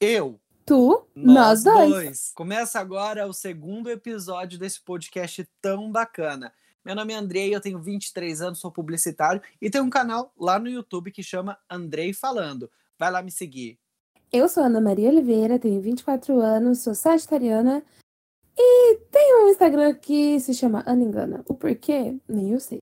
Eu. 0.00 0.40
Tu, 0.64 1.06
nós, 1.14 1.62
nós 1.62 1.64
dois. 1.64 1.90
dois. 1.90 2.32
Começa 2.34 2.80
agora 2.80 3.26
o 3.26 3.34
segundo 3.34 3.90
episódio 3.90 4.58
desse 4.58 4.80
podcast 4.80 5.46
tão 5.60 5.92
bacana. 5.92 6.54
Meu 6.82 6.94
nome 6.94 7.12
é 7.12 7.16
Andrei, 7.16 7.54
eu 7.54 7.60
tenho 7.60 7.78
23 7.78 8.40
anos, 8.40 8.60
sou 8.60 8.72
publicitário 8.72 9.42
e 9.60 9.68
tenho 9.68 9.84
um 9.84 9.90
canal 9.90 10.32
lá 10.38 10.58
no 10.58 10.70
YouTube 10.70 11.12
que 11.12 11.22
chama 11.22 11.58
Andrei 11.68 12.14
Falando. 12.14 12.70
Vai 12.98 13.10
lá 13.10 13.20
me 13.20 13.30
seguir. 13.30 13.78
Eu 14.32 14.48
sou 14.48 14.64
Ana 14.64 14.80
Maria 14.80 15.10
Oliveira, 15.10 15.58
tenho 15.58 15.82
24 15.82 16.40
anos, 16.40 16.78
sou 16.78 16.94
sagitariana 16.94 17.84
e 18.56 18.96
tenho 19.10 19.44
um 19.44 19.48
Instagram 19.50 19.92
que 19.92 20.40
se 20.40 20.54
chama 20.54 20.82
Ana 20.86 21.02
Engana. 21.02 21.44
O 21.46 21.52
porquê? 21.52 22.16
Nem 22.26 22.52
eu 22.52 22.60
sei. 22.60 22.78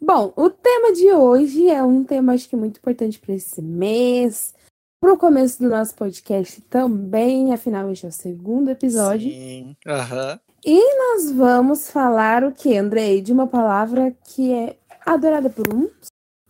Bom, 0.00 0.32
o 0.36 0.48
tema 0.48 0.92
de 0.92 1.10
hoje 1.10 1.68
é 1.68 1.82
um 1.82 2.04
tema 2.04 2.34
acho 2.34 2.48
que 2.48 2.54
muito 2.54 2.78
importante 2.78 3.18
para 3.18 3.34
esse 3.34 3.60
mês, 3.60 4.54
para 5.00 5.14
o 5.14 5.18
começo 5.18 5.58
do 5.62 5.70
nosso 5.70 5.94
podcast 5.94 6.60
também, 6.62 7.54
afinal 7.54 7.90
este 7.90 8.04
é 8.04 8.10
o 8.10 8.12
segundo 8.12 8.70
episódio. 8.70 9.30
Sim. 9.30 9.74
Uhum. 9.86 10.38
E 10.62 10.96
nós 10.96 11.32
vamos 11.32 11.90
falar 11.90 12.44
o 12.44 12.52
que, 12.52 12.76
Andrei? 12.76 13.22
De 13.22 13.32
uma 13.32 13.46
palavra 13.46 14.14
que 14.26 14.52
é 14.52 14.76
adorada 15.06 15.48
por 15.48 15.72
uns, 15.72 16.08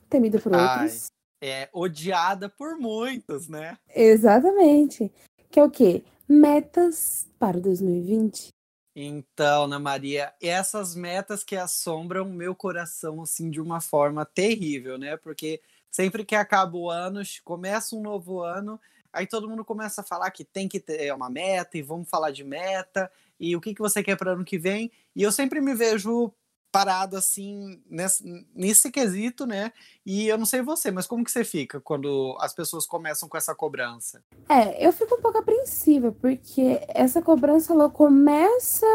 temida 0.09 0.41
por 0.41 0.53
Ai, 0.53 0.83
outros. 0.83 1.07
É 1.41 1.69
odiada 1.73 2.49
por 2.49 2.77
muitos, 2.77 3.49
né? 3.49 3.79
Exatamente. 3.95 5.13
Que 5.49 5.61
é 5.61 5.65
o 5.65 5.71
quê? 5.71 6.03
Metas 6.29 7.29
para 7.39 7.61
2020. 7.61 8.49
Então, 8.97 9.65
Ana 9.65 9.79
Maria, 9.79 10.35
essas 10.43 10.97
metas 10.97 11.45
que 11.45 11.55
assombram 11.55 12.25
meu 12.25 12.55
coração 12.57 13.23
assim 13.23 13.49
de 13.49 13.61
uma 13.61 13.81
forma 13.81 14.27
terrível, 14.27 14.99
né? 14.99 15.17
Porque 15.17 15.61
sempre 15.91 16.25
que 16.25 16.35
acaba 16.35 16.77
o 16.77 16.89
ano, 16.89 17.21
começa 17.45 17.97
um 17.97 18.01
novo 18.01 18.41
ano, 18.41 18.81
aí 19.13 19.27
todo 19.27 19.49
mundo 19.49 19.65
começa 19.65 20.01
a 20.01 20.05
falar 20.05 20.31
que 20.31 20.45
tem 20.45 20.69
que 20.69 20.79
ter 20.79 21.13
uma 21.15 21.29
meta 21.29 21.77
e 21.77 21.83
vamos 21.83 22.09
falar 22.09 22.31
de 22.31 22.45
meta 22.45 23.11
e 23.39 23.57
o 23.57 23.61
que, 23.61 23.75
que 23.75 23.81
você 23.81 24.03
quer 24.03 24.17
para 24.17 24.33
ano 24.33 24.45
que 24.45 24.59
vem. 24.59 24.91
E 25.17 25.23
eu 25.23 25.33
sempre 25.33 25.61
me 25.61 25.75
vejo 25.75 26.33
parado 26.71 27.17
assim 27.17 27.83
nesse, 27.89 28.47
nesse 28.55 28.91
quesito, 28.91 29.45
né? 29.45 29.73
E 30.07 30.29
eu 30.29 30.39
não 30.39 30.47
sei 30.47 30.63
você, 30.63 30.91
mas 30.91 31.07
como 31.07 31.25
que 31.25 31.31
você 31.31 31.45
fica 31.45 31.81
quando 31.81 32.37
as 32.41 32.55
pessoas 32.55 32.87
começam 32.87 33.29
com 33.29 33.37
essa 33.37 33.55
cobrança? 33.55 34.23
É, 34.49 34.87
eu 34.87 34.93
fico 34.93 35.17
um 35.17 35.21
pouco 35.21 35.39
apreensiva, 35.39 36.13
porque 36.13 36.81
essa 36.89 37.21
cobrança 37.21 37.73
ela 37.73 37.91
começa 37.91 38.87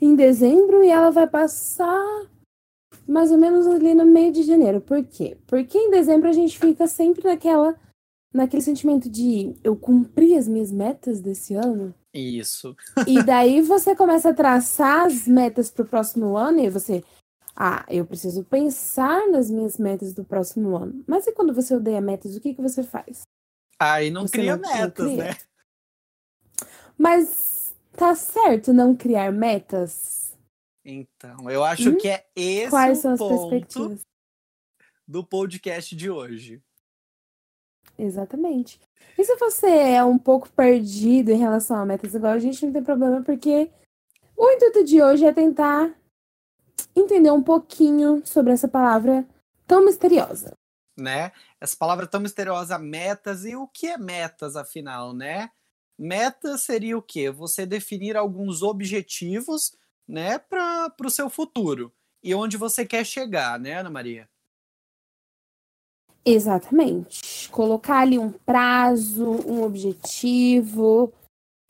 em 0.00 0.16
dezembro 0.16 0.82
e 0.82 0.90
ela 0.90 1.10
vai 1.10 1.26
passar 1.26 2.26
mais 3.06 3.30
ou 3.30 3.38
menos 3.38 3.66
ali 3.66 3.94
no 3.94 4.04
meio 4.04 4.32
de 4.32 4.42
janeiro. 4.42 4.80
Por 4.80 5.04
quê? 5.04 5.36
Porque 5.46 5.78
em 5.78 5.90
dezembro 5.90 6.28
a 6.28 6.32
gente 6.32 6.58
fica 6.58 6.86
sempre 6.86 7.24
naquela 7.24 7.74
naquele 8.32 8.62
sentimento 8.62 9.08
de 9.08 9.54
eu 9.62 9.76
cumpri 9.76 10.36
as 10.36 10.48
minhas 10.48 10.72
metas 10.72 11.20
desse 11.20 11.54
ano. 11.54 11.94
Isso. 12.12 12.76
e 13.06 13.22
daí 13.22 13.60
você 13.60 13.94
começa 13.94 14.30
a 14.30 14.34
traçar 14.34 15.06
as 15.06 15.26
metas 15.26 15.70
para 15.70 15.84
o 15.84 15.88
próximo 15.88 16.36
ano 16.36 16.60
e 16.60 16.68
você 16.68 17.02
ah, 17.56 17.84
eu 17.88 18.04
preciso 18.04 18.42
pensar 18.42 19.28
nas 19.28 19.48
minhas 19.48 19.78
metas 19.78 20.12
do 20.12 20.24
próximo 20.24 20.76
ano. 20.76 21.04
Mas 21.06 21.26
e 21.26 21.32
quando 21.32 21.54
você 21.54 21.76
odeia 21.76 22.00
metas, 22.00 22.34
o 22.34 22.40
que, 22.40 22.52
que 22.52 22.62
você 22.62 22.82
faz? 22.82 23.22
Aí 23.78 24.10
não 24.10 24.22
você 24.22 24.38
cria 24.38 24.56
não, 24.56 24.68
metas, 24.68 25.06
não 25.06 25.14
cria. 25.14 25.24
né? 25.24 25.36
Mas 26.98 27.74
tá 27.92 28.14
certo 28.14 28.72
não 28.72 28.96
criar 28.96 29.32
metas? 29.32 30.23
Então, 30.84 31.50
eu 31.50 31.64
acho 31.64 31.90
hum? 31.90 31.96
que 31.96 32.08
é 32.08 32.26
esse 32.36 32.70
Quais 32.70 33.04
o 33.04 33.16
ponto 33.16 33.98
do 35.08 35.24
podcast 35.24 35.96
de 35.96 36.10
hoje. 36.10 36.62
Exatamente. 37.98 38.80
E 39.16 39.24
se 39.24 39.36
você 39.36 39.66
é 39.66 40.04
um 40.04 40.18
pouco 40.18 40.50
perdido 40.50 41.30
em 41.30 41.38
relação 41.38 41.76
a 41.76 41.86
metas 41.86 42.14
igual, 42.14 42.32
a 42.32 42.38
gente 42.38 42.64
não 42.66 42.72
tem 42.72 42.82
problema, 42.82 43.22
porque 43.22 43.70
o 44.36 44.50
intuito 44.50 44.84
de 44.84 45.02
hoje 45.02 45.24
é 45.24 45.32
tentar 45.32 45.94
entender 46.94 47.30
um 47.30 47.42
pouquinho 47.42 48.22
sobre 48.26 48.52
essa 48.52 48.68
palavra 48.68 49.26
tão 49.66 49.84
misteriosa. 49.84 50.52
Né? 50.98 51.32
Essa 51.60 51.76
palavra 51.76 52.06
tão 52.06 52.20
misteriosa, 52.20 52.78
metas, 52.78 53.44
e 53.44 53.56
o 53.56 53.66
que 53.66 53.86
é 53.86 53.96
metas, 53.96 54.54
afinal, 54.54 55.12
né? 55.12 55.50
Meta 55.98 56.58
seria 56.58 56.98
o 56.98 57.02
quê? 57.02 57.30
Você 57.30 57.64
definir 57.64 58.16
alguns 58.16 58.62
objetivos 58.62 59.76
né, 60.06 60.38
para 60.38 60.94
o 61.02 61.10
seu 61.10 61.28
futuro 61.28 61.92
e 62.22 62.34
onde 62.34 62.56
você 62.56 62.86
quer 62.86 63.04
chegar, 63.04 63.58
né, 63.58 63.74
Ana 63.74 63.90
Maria? 63.90 64.28
Exatamente. 66.24 67.50
Colocar 67.50 67.98
ali 67.98 68.18
um 68.18 68.32
prazo, 68.32 69.30
um 69.46 69.62
objetivo 69.62 71.12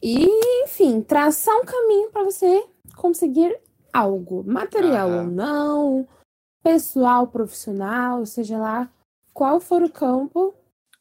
e, 0.00 0.26
enfim, 0.62 1.00
traçar 1.00 1.56
um 1.56 1.64
caminho 1.64 2.10
para 2.10 2.22
você 2.22 2.64
conseguir 2.96 3.58
algo, 3.92 4.44
material 4.46 5.10
ou 5.10 5.24
não, 5.24 6.08
pessoal, 6.62 7.26
profissional, 7.26 8.24
seja 8.24 8.56
lá 8.56 8.88
qual 9.32 9.58
for 9.58 9.82
o 9.82 9.90
campo, 9.90 10.54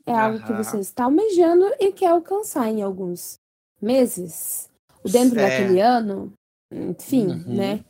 é 0.06 0.14
algo 0.14 0.44
que 0.44 0.54
você 0.54 0.80
está 0.80 1.06
almejando 1.06 1.66
e 1.80 1.92
quer 1.92 2.08
alcançar 2.08 2.68
em 2.70 2.82
alguns 2.82 3.40
meses, 3.80 4.70
dentro 5.06 5.40
é. 5.40 5.44
daquele 5.44 5.80
ano, 5.80 6.34
enfim, 6.74 7.28
uhum. 7.28 7.56
né? 7.56 7.86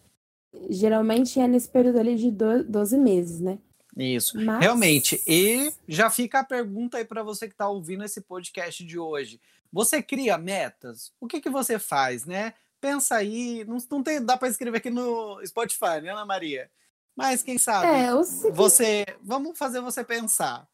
Geralmente 0.69 1.39
é 1.39 1.47
nesse 1.47 1.67
período 1.67 1.99
ali 1.99 2.15
de 2.15 2.31
12 2.31 2.97
meses, 2.97 3.39
né? 3.39 3.57
Isso, 3.95 4.39
Mas... 4.39 4.59
realmente. 4.59 5.21
E 5.27 5.71
já 5.87 6.09
fica 6.09 6.39
a 6.39 6.43
pergunta 6.43 6.97
aí 6.97 7.05
para 7.05 7.23
você 7.23 7.47
que 7.47 7.53
está 7.53 7.67
ouvindo 7.67 8.03
esse 8.03 8.21
podcast 8.21 8.83
de 8.83 8.97
hoje. 8.97 9.39
Você 9.71 10.01
cria 10.01 10.37
metas? 10.37 11.11
O 11.19 11.27
que, 11.27 11.41
que 11.41 11.49
você 11.49 11.79
faz, 11.79 12.25
né? 12.25 12.53
Pensa 12.79 13.15
aí, 13.15 13.63
não, 13.65 13.77
não 13.89 14.03
tem, 14.03 14.23
dá 14.23 14.35
para 14.35 14.49
escrever 14.49 14.77
aqui 14.77 14.89
no 14.89 15.39
Spotify, 15.45 16.01
né, 16.01 16.09
Ana 16.09 16.25
Maria? 16.25 16.69
Mas 17.15 17.43
quem 17.43 17.57
sabe 17.57 17.87
é, 17.87 18.11
você, 18.51 19.05
vamos 19.21 19.57
fazer 19.57 19.79
você 19.79 20.03
pensar. 20.03 20.67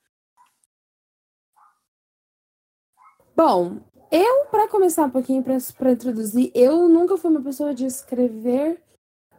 Bom, 3.36 3.80
eu, 4.12 4.46
para 4.46 4.68
começar 4.68 5.06
um 5.06 5.10
pouquinho, 5.10 5.44
para 5.44 5.92
introduzir, 5.92 6.52
eu 6.56 6.88
nunca 6.90 7.18
fui 7.18 7.30
uma 7.30 7.42
pessoa 7.42 7.74
de 7.74 7.86
escrever 7.86 8.82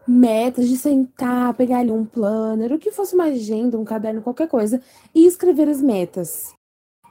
metas, 0.06 0.68
de 0.68 0.76
sentar, 0.76 1.54
pegar 1.54 1.78
ali 1.78 1.90
um 1.90 2.04
planner, 2.04 2.72
o 2.72 2.78
que 2.78 2.90
fosse 2.90 3.14
uma 3.14 3.24
agenda, 3.24 3.78
um 3.78 3.84
caderno, 3.84 4.22
qualquer 4.22 4.48
coisa, 4.48 4.82
e 5.14 5.26
escrever 5.26 5.68
as 5.68 5.80
metas. 5.80 6.52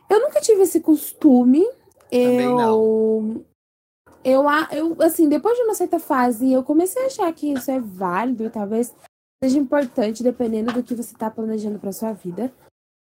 Eu 0.09 0.21
nunca 0.21 0.41
tive 0.41 0.63
esse 0.63 0.79
costume. 0.79 1.65
Também 2.09 2.41
eu, 2.41 2.55
não. 2.55 3.45
Eu, 4.23 4.43
eu, 4.71 4.97
assim, 5.01 5.29
depois 5.29 5.55
de 5.55 5.63
uma 5.63 5.75
certa 5.75 5.99
fase, 5.99 6.51
eu 6.51 6.63
comecei 6.63 7.03
a 7.03 7.05
achar 7.05 7.33
que 7.33 7.53
isso 7.53 7.69
é 7.69 7.79
válido 7.79 8.43
e 8.43 8.49
talvez 8.49 8.93
seja 9.41 9.57
importante, 9.57 10.23
dependendo 10.23 10.73
do 10.73 10.83
que 10.83 10.95
você 10.95 11.13
está 11.13 11.29
planejando 11.29 11.79
para 11.79 11.93
sua 11.93 12.11
vida. 12.11 12.51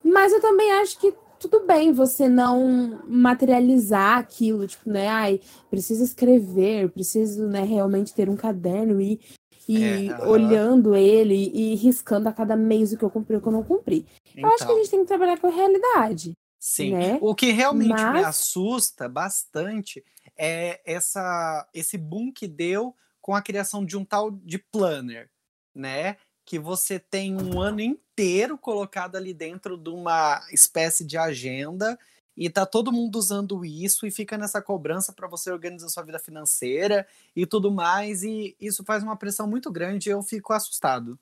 Mas 0.03 0.33
eu 0.33 0.41
também 0.41 0.71
acho 0.73 0.99
que 0.99 1.13
tudo 1.43 1.65
bem 1.65 1.91
você 1.91 2.29
não 2.29 3.03
materializar 3.05 4.17
aquilo, 4.17 4.65
tipo, 4.65 4.89
né? 4.89 5.09
Ai, 5.09 5.41
preciso 5.69 6.01
escrever, 6.01 6.89
preciso, 6.89 7.47
né, 7.47 7.63
realmente 7.63 8.13
ter 8.13 8.29
um 8.29 8.35
caderno 8.35 9.01
e, 9.01 9.19
e 9.67 10.07
é, 10.07 10.25
olhando 10.25 10.95
ele 10.95 11.51
e 11.53 11.75
riscando 11.75 12.29
a 12.29 12.33
cada 12.33 12.55
mês 12.55 12.93
o 12.93 12.97
que 12.97 13.03
eu 13.03 13.09
cumpri 13.09 13.35
e 13.35 13.37
o 13.37 13.41
que 13.41 13.47
eu 13.47 13.51
não 13.51 13.63
cumpri. 13.63 14.05
Então, 14.31 14.49
eu 14.49 14.55
acho 14.55 14.57
que 14.57 14.63
a 14.63 14.65
então. 14.67 14.77
gente 14.77 14.91
tem 14.91 14.99
que 15.01 15.07
trabalhar 15.07 15.37
com 15.37 15.47
a 15.47 15.51
realidade. 15.51 16.31
Sim. 16.57 16.93
Né? 16.93 17.19
O 17.21 17.35
que 17.35 17.51
realmente 17.51 17.89
Mas... 17.89 18.13
me 18.13 18.23
assusta 18.23 19.09
bastante 19.09 20.01
é 20.37 20.81
essa, 20.85 21.67
esse 21.73 21.97
boom 21.97 22.31
que 22.31 22.47
deu 22.47 22.95
com 23.19 23.35
a 23.35 23.41
criação 23.41 23.85
de 23.85 23.97
um 23.97 24.05
tal 24.05 24.31
de 24.31 24.57
planner, 24.57 25.29
né? 25.75 26.15
Que 26.45 26.59
você 26.59 26.99
tem 26.99 27.35
um 27.35 27.59
ano 27.59 27.79
inteiro 27.79 28.57
colocado 28.57 29.15
ali 29.15 29.33
dentro 29.33 29.77
de 29.77 29.89
uma 29.89 30.41
espécie 30.51 31.05
de 31.05 31.17
agenda 31.17 31.97
e 32.35 32.49
tá 32.49 32.65
todo 32.65 32.91
mundo 32.91 33.15
usando 33.17 33.63
isso 33.63 34.05
e 34.05 34.11
fica 34.11 34.37
nessa 34.37 34.61
cobrança 34.61 35.13
para 35.13 35.27
você 35.27 35.51
organizar 35.51 35.89
sua 35.89 36.03
vida 36.03 36.19
financeira 36.19 37.07
e 37.35 37.45
tudo 37.45 37.71
mais 37.71 38.23
e 38.23 38.55
isso 38.59 38.83
faz 38.83 39.03
uma 39.03 39.15
pressão 39.15 39.47
muito 39.47 39.71
grande 39.71 40.09
e 40.09 40.11
eu 40.11 40.21
fico 40.21 40.51
assustado. 40.51 41.17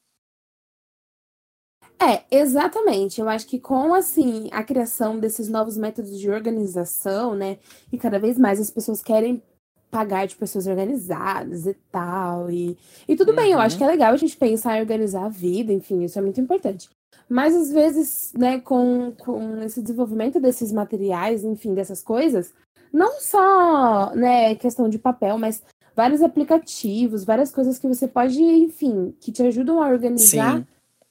É, 1.99 2.25
exatamente. 2.31 3.21
Eu 3.21 3.29
acho 3.29 3.45
que 3.45 3.59
com 3.59 3.93
assim 3.93 4.49
a 4.51 4.63
criação 4.63 5.19
desses 5.19 5.47
novos 5.47 5.77
métodos 5.77 6.17
de 6.17 6.31
organização, 6.31 7.35
né, 7.35 7.59
e 7.91 7.97
cada 7.97 8.17
vez 8.17 8.39
mais 8.39 8.59
as 8.59 8.71
pessoas 8.71 9.03
querem 9.03 9.43
pagar 9.91 10.25
de 10.25 10.37
pessoas 10.37 10.65
organizadas 10.65 11.67
e 11.67 11.75
tal. 11.91 12.49
E, 12.49 12.77
e 13.07 13.15
tudo 13.15 13.29
uhum. 13.29 13.35
bem, 13.35 13.51
eu 13.51 13.59
acho 13.59 13.77
que 13.77 13.83
é 13.83 13.87
legal 13.87 14.13
a 14.13 14.17
gente 14.17 14.37
pensar 14.37 14.77
em 14.77 14.81
organizar 14.81 15.25
a 15.25 15.29
vida, 15.29 15.73
enfim, 15.73 16.03
isso 16.03 16.17
é 16.17 16.21
muito 16.21 16.39
importante. 16.39 16.89
Mas 17.29 17.55
às 17.55 17.71
vezes, 17.71 18.33
né, 18.37 18.59
com, 18.59 19.11
com 19.17 19.61
esse 19.61 19.81
desenvolvimento 19.81 20.39
desses 20.39 20.71
materiais, 20.71 21.43
enfim, 21.43 21.73
dessas 21.73 22.01
coisas, 22.01 22.53
não 22.91 23.19
só, 23.19 24.13
né, 24.15 24.55
questão 24.55 24.89
de 24.89 24.97
papel, 24.97 25.37
mas 25.37 25.61
vários 25.95 26.21
aplicativos, 26.21 27.23
várias 27.23 27.51
coisas 27.51 27.77
que 27.77 27.87
você 27.87 28.07
pode, 28.07 28.41
enfim, 28.41 29.13
que 29.19 29.31
te 29.31 29.43
ajudam 29.43 29.81
a 29.81 29.89
organizar, 29.89 30.57
Sim. 30.57 30.67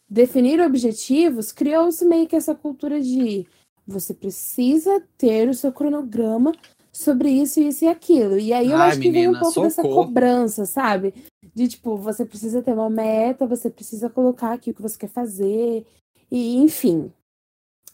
definir 0.08 0.60
objetivos, 0.60 1.52
criou-se 1.52 2.04
meio 2.04 2.26
que 2.26 2.36
essa 2.36 2.54
cultura 2.54 3.00
de 3.00 3.46
você 3.86 4.14
precisa 4.14 5.02
ter 5.18 5.48
o 5.48 5.54
seu 5.54 5.72
cronograma 5.72 6.52
sobre 6.92 7.30
isso, 7.30 7.60
isso 7.60 7.84
e 7.84 7.88
aquilo. 7.88 8.38
E 8.38 8.52
aí 8.52 8.70
eu 8.70 8.76
Ai, 8.76 8.90
acho 8.90 9.00
que 9.00 9.10
vem 9.10 9.28
um 9.28 9.32
menina, 9.32 9.40
pouco 9.40 9.60
dessa 9.62 9.82
socorro. 9.82 10.06
cobrança, 10.06 10.66
sabe? 10.66 11.14
De 11.54 11.68
tipo, 11.68 11.96
você 11.96 12.24
precisa 12.24 12.62
ter 12.62 12.72
uma 12.72 12.90
meta, 12.90 13.46
você 13.46 13.70
precisa 13.70 14.08
colocar 14.08 14.52
aqui 14.52 14.70
o 14.70 14.74
que 14.74 14.82
você 14.82 14.98
quer 14.98 15.08
fazer, 15.08 15.86
e 16.30 16.56
enfim, 16.56 17.12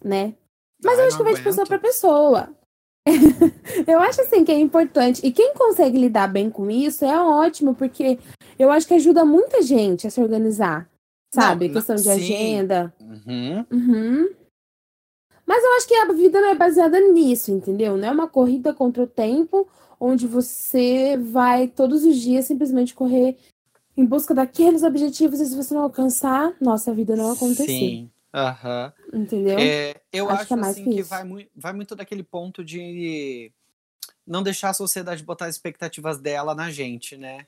né? 0.04 0.34
Mas 0.82 0.98
Ai, 0.98 1.04
eu 1.04 1.08
acho 1.08 1.16
que 1.16 1.22
vai 1.24 1.34
de 1.34 1.42
pessoa 1.42 1.66
para 1.66 1.78
pessoa. 1.78 2.50
eu 3.86 4.00
acho 4.00 4.20
assim 4.20 4.44
que 4.44 4.52
é 4.52 4.58
importante. 4.58 5.24
E 5.24 5.32
quem 5.32 5.54
consegue 5.54 5.98
lidar 5.98 6.28
bem 6.28 6.50
com 6.50 6.70
isso 6.70 7.04
é 7.04 7.18
ótimo, 7.18 7.74
porque 7.74 8.18
eu 8.58 8.70
acho 8.70 8.86
que 8.86 8.94
ajuda 8.94 9.24
muita 9.24 9.62
gente 9.62 10.06
a 10.06 10.10
se 10.10 10.20
organizar. 10.20 10.88
Sabe? 11.34 11.68
Não, 11.68 11.74
Questão 11.74 11.96
não, 11.96 12.02
de 12.02 12.08
sim. 12.08 12.14
agenda. 12.14 12.94
Uhum. 13.00 13.66
Uhum. 13.70 14.28
Mas 15.46 15.62
eu 15.62 15.72
acho 15.76 15.86
que 15.86 15.94
a 15.94 16.12
vida 16.12 16.40
não 16.40 16.48
é 16.48 16.54
baseada 16.54 16.98
nisso, 17.00 17.52
entendeu? 17.52 17.96
Não 17.96 18.08
é 18.08 18.10
uma 18.10 18.28
corrida 18.28 18.74
contra 18.74 19.04
o 19.04 19.06
tempo, 19.06 19.68
onde 20.00 20.26
você 20.26 21.16
vai 21.16 21.68
todos 21.68 22.04
os 22.04 22.16
dias 22.16 22.46
simplesmente 22.46 22.94
correr 22.94 23.38
em 23.96 24.04
busca 24.04 24.34
daqueles 24.34 24.82
objetivos 24.82 25.40
e 25.40 25.46
se 25.46 25.54
você 25.56 25.72
não 25.72 25.82
alcançar, 25.82 26.54
nossa, 26.60 26.90
a 26.90 26.94
vida 26.94 27.14
não 27.16 27.30
aconteceu. 27.30 27.66
Sim. 27.66 28.10
Aham. 28.34 28.92
Entendeu? 29.12 29.58
É, 29.58 29.94
eu 30.12 30.26
Acho 30.28 30.34
acho, 30.40 30.46
que 30.48 30.52
é 30.52 30.56
mais 30.56 30.72
assim 30.72 30.84
que 30.84 30.96
que 30.96 31.02
vai, 31.02 31.24
mui- 31.24 31.48
vai 31.54 31.72
muito 31.72 31.94
daquele 31.96 32.22
ponto 32.22 32.62
de 32.64 33.50
não 34.26 34.42
deixar 34.42 34.70
a 34.70 34.74
sociedade 34.74 35.22
botar 35.22 35.46
as 35.46 35.54
expectativas 35.54 36.18
dela 36.18 36.54
na 36.54 36.70
gente, 36.70 37.16
né? 37.16 37.46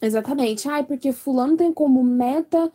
Exatamente. 0.00 0.68
Ai, 0.68 0.84
porque 0.84 1.12
fulano 1.12 1.56
tem 1.56 1.72
como 1.72 2.02
meta 2.04 2.70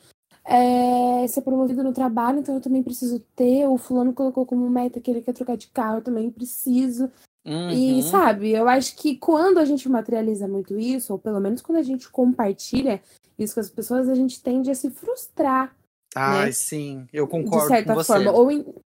é, 0.48 1.28
ser 1.28 1.42
promovido 1.42 1.84
no 1.84 1.92
trabalho, 1.92 2.40
então 2.40 2.56
eu 2.56 2.62
também 2.62 2.82
preciso 2.82 3.20
ter. 3.36 3.68
O 3.68 3.78
fulano 3.78 4.14
colocou 4.14 4.46
como 4.46 4.70
meta 4.70 5.02
que 5.02 5.12
ele 5.12 5.22
quer 5.22 5.34
trocar 5.34 5.58
de 5.58 5.68
carro, 5.68 5.98
eu 5.98 6.02
também 6.04 6.32
preciso. 6.32 7.12
E, 7.46 7.96
Uhum. 7.98 8.02
sabe, 8.04 8.52
eu 8.52 8.68
acho 8.70 8.96
que 8.96 9.18
quando 9.18 9.58
a 9.58 9.66
gente 9.66 9.90
materializa 9.90 10.48
muito 10.48 10.80
isso, 10.80 11.12
ou 11.14 11.20
pelo 11.20 11.40
menos 11.40 11.62
quando 11.62 11.78
a 11.78 11.84
gente 11.84 12.10
compartilha 12.10 13.02
isso 13.38 13.54
com 13.54 13.60
as 13.60 13.70
pessoas, 13.70 14.08
a 14.08 14.16
gente 14.16 14.42
tende 14.42 14.72
a 14.72 14.76
se 14.76 14.90
frustrar, 14.90 15.76
Ai, 16.16 16.48
né? 16.48 16.52
sim, 16.52 17.06
eu 17.12 17.26
de 17.26 17.32
concordo 17.32 17.68
certa 17.68 17.94
com 17.94 17.96
você. 17.96 18.14
forma. 18.14 18.32
Ou, 18.32 18.84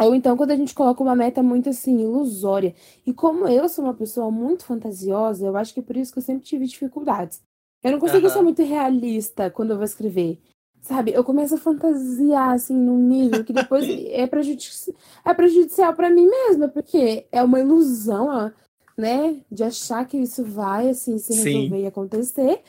ou 0.00 0.14
então 0.14 0.36
quando 0.36 0.52
a 0.52 0.56
gente 0.56 0.74
coloca 0.74 1.02
uma 1.02 1.16
meta 1.16 1.42
muito 1.42 1.68
assim, 1.68 2.00
ilusória. 2.00 2.74
E 3.04 3.12
como 3.12 3.48
eu 3.48 3.68
sou 3.68 3.84
uma 3.84 3.94
pessoa 3.94 4.30
muito 4.30 4.64
fantasiosa, 4.64 5.46
eu 5.46 5.56
acho 5.56 5.74
que 5.74 5.80
é 5.80 5.82
por 5.82 5.96
isso 5.96 6.12
que 6.12 6.18
eu 6.18 6.22
sempre 6.22 6.44
tive 6.44 6.66
dificuldades. 6.66 7.42
Eu 7.82 7.92
não 7.92 7.98
consigo 7.98 8.28
ser 8.28 8.36
Aham. 8.36 8.44
muito 8.44 8.62
realista 8.62 9.50
quando 9.50 9.70
eu 9.70 9.76
vou 9.76 9.84
escrever. 9.84 10.38
Sabe, 10.82 11.12
eu 11.12 11.22
começo 11.22 11.54
a 11.54 11.58
fantasiar 11.58 12.54
assim 12.54 12.74
num 12.74 12.98
nível 12.98 13.44
que 13.44 13.52
depois 13.52 13.84
é, 14.10 14.26
prejudici 14.26 14.94
é 15.24 15.34
prejudicial 15.34 15.94
pra 15.94 16.10
mim 16.10 16.26
mesma, 16.26 16.68
porque 16.68 17.26
é 17.30 17.42
uma 17.42 17.60
ilusão, 17.60 18.52
né, 18.96 19.42
de 19.50 19.62
achar 19.62 20.06
que 20.06 20.16
isso 20.16 20.44
vai 20.44 20.88
assim 20.88 21.18
se 21.18 21.34
Sim. 21.34 21.44
resolver 21.44 21.82
e 21.82 21.86
acontecer. 21.86 22.62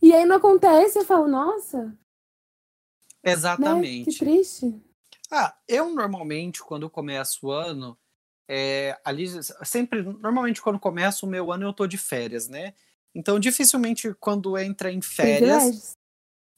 E 0.00 0.12
aí 0.12 0.24
não 0.24 0.36
acontece, 0.36 0.98
eu 0.98 1.04
falo, 1.04 1.28
nossa, 1.28 1.86
né, 1.86 1.94
que 3.22 3.30
Exatamente. 3.30 4.18
triste. 4.18 4.74
Ah, 5.30 5.56
eu 5.66 5.94
normalmente, 5.94 6.62
quando 6.62 6.90
começo 6.90 7.46
o 7.46 7.50
ano, 7.52 7.96
é, 8.48 8.98
ali, 9.04 9.26
sempre, 9.64 10.02
normalmente 10.02 10.60
quando 10.60 10.78
começo 10.78 11.24
o 11.24 11.28
meu 11.28 11.50
ano 11.50 11.64
eu 11.64 11.72
tô 11.72 11.86
de 11.86 11.96
férias, 11.96 12.48
né? 12.48 12.74
Então, 13.14 13.38
dificilmente 13.38 14.12
quando 14.20 14.58
entra 14.58 14.90
em 14.92 15.00
férias. 15.00 15.96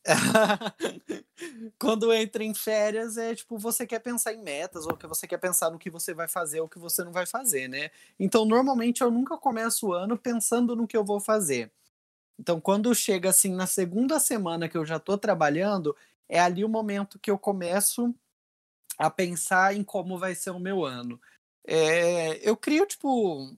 quando 1.78 2.12
entra 2.12 2.44
em 2.44 2.54
férias 2.54 3.16
é 3.16 3.34
tipo, 3.34 3.58
você 3.58 3.86
quer 3.86 4.00
pensar 4.00 4.34
em 4.34 4.42
metas, 4.42 4.86
ou 4.86 4.96
que 4.96 5.06
você 5.06 5.26
quer 5.26 5.38
pensar 5.38 5.70
no 5.70 5.78
que 5.78 5.90
você 5.90 6.12
vai 6.12 6.28
fazer 6.28 6.60
ou 6.60 6.68
que 6.68 6.78
você 6.78 7.02
não 7.02 7.12
vai 7.12 7.26
fazer, 7.26 7.68
né? 7.68 7.90
Então, 8.18 8.44
normalmente 8.44 9.02
eu 9.02 9.10
nunca 9.10 9.36
começo 9.38 9.88
o 9.88 9.92
ano 9.94 10.18
pensando 10.18 10.76
no 10.76 10.86
que 10.86 10.96
eu 10.96 11.04
vou 11.04 11.20
fazer. 11.20 11.72
Então, 12.38 12.60
quando 12.60 12.94
chega 12.94 13.30
assim 13.30 13.54
na 13.54 13.66
segunda 13.66 14.20
semana 14.20 14.68
que 14.68 14.76
eu 14.76 14.84
já 14.84 14.98
tô 14.98 15.16
trabalhando, 15.18 15.96
é 16.28 16.40
ali 16.40 16.64
o 16.64 16.68
momento 16.68 17.18
que 17.18 17.30
eu 17.30 17.38
começo 17.38 18.14
a 18.98 19.10
pensar 19.10 19.74
em 19.76 19.84
como 19.84 20.18
vai 20.18 20.34
ser 20.34 20.50
o 20.50 20.60
meu 20.60 20.84
ano. 20.84 21.20
É, 21.66 22.38
eu 22.48 22.56
crio, 22.56 22.86
tipo. 22.86 23.56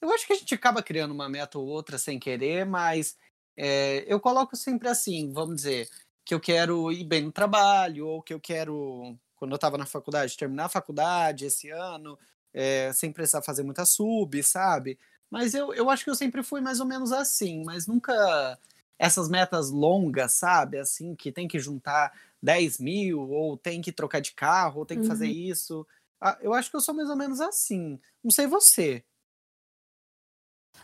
Eu 0.00 0.12
acho 0.12 0.26
que 0.26 0.34
a 0.34 0.36
gente 0.36 0.54
acaba 0.54 0.82
criando 0.82 1.12
uma 1.12 1.28
meta 1.28 1.58
ou 1.58 1.66
outra 1.66 1.98
sem 1.98 2.18
querer, 2.18 2.66
mas 2.66 3.16
é, 3.56 4.04
eu 4.06 4.20
coloco 4.20 4.56
sempre 4.56 4.88
assim, 4.88 5.32
vamos 5.32 5.56
dizer, 5.56 5.88
que 6.24 6.34
eu 6.34 6.40
quero 6.40 6.90
ir 6.92 7.04
bem 7.04 7.22
no 7.22 7.32
trabalho, 7.32 8.06
ou 8.06 8.22
que 8.22 8.32
eu 8.34 8.40
quero, 8.40 9.16
quando 9.36 9.52
eu 9.52 9.56
estava 9.56 9.78
na 9.78 9.86
faculdade, 9.86 10.36
terminar 10.36 10.66
a 10.66 10.68
faculdade 10.68 11.46
esse 11.46 11.70
ano, 11.70 12.18
é, 12.52 12.92
sem 12.92 13.12
precisar 13.12 13.42
fazer 13.42 13.62
muita 13.62 13.84
sub, 13.84 14.42
sabe? 14.42 14.98
Mas 15.30 15.54
eu, 15.54 15.74
eu 15.74 15.90
acho 15.90 16.04
que 16.04 16.10
eu 16.10 16.14
sempre 16.14 16.42
fui 16.42 16.60
mais 16.60 16.80
ou 16.80 16.86
menos 16.86 17.12
assim, 17.12 17.64
mas 17.64 17.86
nunca 17.86 18.58
essas 18.98 19.28
metas 19.28 19.70
longas, 19.70 20.32
sabe? 20.34 20.78
Assim, 20.78 21.14
que 21.14 21.32
tem 21.32 21.48
que 21.48 21.58
juntar 21.58 22.12
10 22.42 22.78
mil, 22.78 23.28
ou 23.30 23.56
tem 23.56 23.80
que 23.82 23.92
trocar 23.92 24.20
de 24.20 24.32
carro, 24.32 24.80
ou 24.80 24.86
tem 24.86 24.98
que 25.00 25.06
fazer 25.06 25.26
Uhum. 25.26 25.32
isso. 25.32 25.86
Ah, 26.20 26.38
eu 26.40 26.54
acho 26.54 26.70
que 26.70 26.76
eu 26.76 26.80
sou 26.80 26.94
mais 26.94 27.10
ou 27.10 27.16
menos 27.16 27.40
assim. 27.40 27.98
Não 28.22 28.30
sei 28.30 28.46
você. 28.46 29.04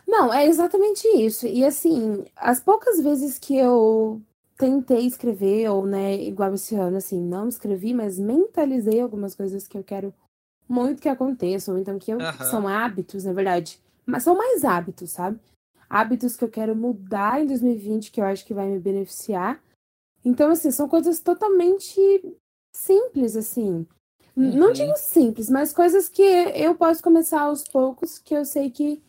Não, 0.07 0.33
é 0.33 0.45
exatamente 0.45 1.07
isso. 1.07 1.47
E 1.47 1.63
assim, 1.63 2.25
as 2.35 2.59
poucas 2.59 2.99
vezes 3.01 3.37
que 3.39 3.55
eu 3.55 4.21
tentei 4.57 5.05
escrever, 5.07 5.69
ou 5.69 5.85
né, 5.85 6.15
igual 6.21 6.53
esse 6.53 6.75
ano, 6.75 6.97
assim, 6.97 7.19
não 7.19 7.47
escrevi, 7.47 7.93
mas 7.93 8.19
mentalizei 8.19 8.99
algumas 9.01 9.33
coisas 9.35 9.67
que 9.67 9.77
eu 9.77 9.83
quero 9.83 10.13
muito 10.69 11.01
que 11.01 11.09
aconteçam, 11.09 11.77
então 11.77 11.97
que 11.99 12.11
eu, 12.11 12.19
são 12.45 12.67
hábitos, 12.67 13.23
na 13.25 13.33
verdade, 13.33 13.79
mas 14.05 14.23
são 14.23 14.35
mais 14.37 14.63
hábitos, 14.63 15.11
sabe? 15.11 15.39
Hábitos 15.89 16.37
que 16.37 16.43
eu 16.43 16.49
quero 16.49 16.75
mudar 16.75 17.41
em 17.41 17.45
2020, 17.47 18.11
que 18.11 18.21
eu 18.21 18.25
acho 18.25 18.45
que 18.45 18.53
vai 18.53 18.67
me 18.67 18.79
beneficiar. 18.79 19.61
Então, 20.23 20.51
assim, 20.51 20.71
são 20.71 20.87
coisas 20.87 21.19
totalmente 21.19 21.99
simples, 22.75 23.35
assim. 23.35 23.85
N- 24.37 24.55
Não 24.55 24.67
Uhum. 24.67 24.73
digo 24.73 24.93
simples, 24.97 25.49
mas 25.49 25.73
coisas 25.73 26.07
que 26.07 26.21
eu 26.21 26.75
posso 26.75 27.03
começar 27.03 27.41
aos 27.41 27.63
poucos, 27.67 28.17
que 28.19 28.33
eu 28.33 28.45
sei 28.45 28.69
que 28.69 29.01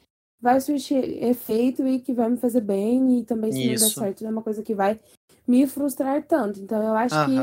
vai 0.43 0.61
surtir 0.61 1.23
efeito 1.23 1.87
e 1.87 2.01
que 2.01 2.13
vai 2.13 2.29
me 2.29 2.37
fazer 2.37 2.61
bem, 2.61 3.21
e 3.21 3.25
também 3.25 3.53
se 3.53 3.59
não 3.61 3.75
der 3.75 3.79
certo, 3.79 4.23
não 4.23 4.31
é 4.31 4.33
uma 4.33 4.43
coisa 4.43 4.63
que 4.63 4.75
vai 4.75 4.99
me 5.47 5.67
frustrar 5.67 6.23
tanto. 6.25 6.59
Então, 6.61 6.83
eu 6.83 6.95
acho 6.95 7.15
que 7.27 7.37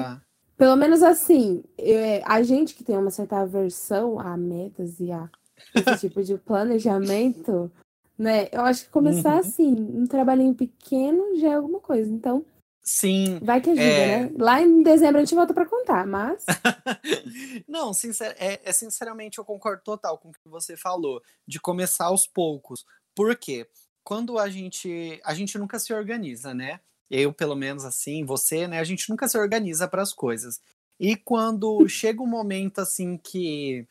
pelo 0.57 0.75
menos 0.75 1.01
assim, 1.01 1.63
é, 1.78 2.22
a 2.25 2.44
gente 2.44 2.75
que 2.75 2.84
tem 2.84 2.98
uma 2.98 3.10
certa 3.12 3.38
aversão 3.40 4.19
a 4.19 4.36
metas 4.36 5.00
e 5.00 5.10
a 5.10 5.30
esse 5.74 5.96
tipo 6.10 6.22
de 6.22 6.38
planejamento, 6.38 7.71
né? 8.18 8.50
Eu 8.52 8.62
acho 8.62 8.83
que 8.85 8.92
começar 8.92 9.33
Uhum. 9.35 9.40
assim, 9.40 9.73
um 9.73 10.06
trabalhinho 10.06 10.54
pequeno 10.54 11.38
já 11.40 11.47
é 11.52 11.54
alguma 11.54 11.80
coisa. 11.80 12.12
Então, 12.12 12.45
Sim. 12.83 13.40
vai 13.42 13.62
que 13.62 13.69
ajuda, 13.69 13.85
É. 13.85 14.23
né? 14.23 14.31
Lá 14.38 14.62
em 14.62 14.83
dezembro 14.83 15.18
a 15.18 15.23
gente 15.23 15.35
volta 15.35 15.54
pra 15.54 15.66
contar, 15.66 16.06
mas 16.06 16.45
Não, 17.68 17.94
sincer, 17.94 18.35
é, 18.38 18.59
é, 18.64 18.71
sinceramente 18.73 19.38
eu 19.38 19.45
concordo 19.45 19.81
total 19.83 20.18
com 20.18 20.30
o 20.30 20.31
que 20.33 20.50
você 20.50 20.76
falou, 20.76 21.21
de 21.47 21.59
começar 21.59 22.06
aos 22.06 22.28
poucos. 22.28 22.83
Por 23.19 23.35
quê? 23.35 23.68
Quando 24.02 24.40
a 24.40 24.47
gente 24.49 25.19
a 25.26 25.33
gente 25.33 25.57
nunca 25.57 25.78
se 25.78 25.94
organiza, 25.94 26.54
né? 26.54 26.80
Eu, 27.11 27.33
pelo 27.33 27.54
menos 27.54 27.83
assim, 27.83 28.23
você, 28.23 28.66
né? 28.66 28.80
A 28.80 28.83
gente 28.85 29.09
nunca 29.09 29.28
se 29.28 29.38
organiza 29.38 29.90
para 29.90 30.02
as 30.02 30.14
coisas. 30.14 30.61
E 30.97 31.18
quando 31.18 31.85
chega 31.90 32.23
um 32.23 32.26
momento 32.28 32.80
assim 32.80 33.18
que 33.18 33.85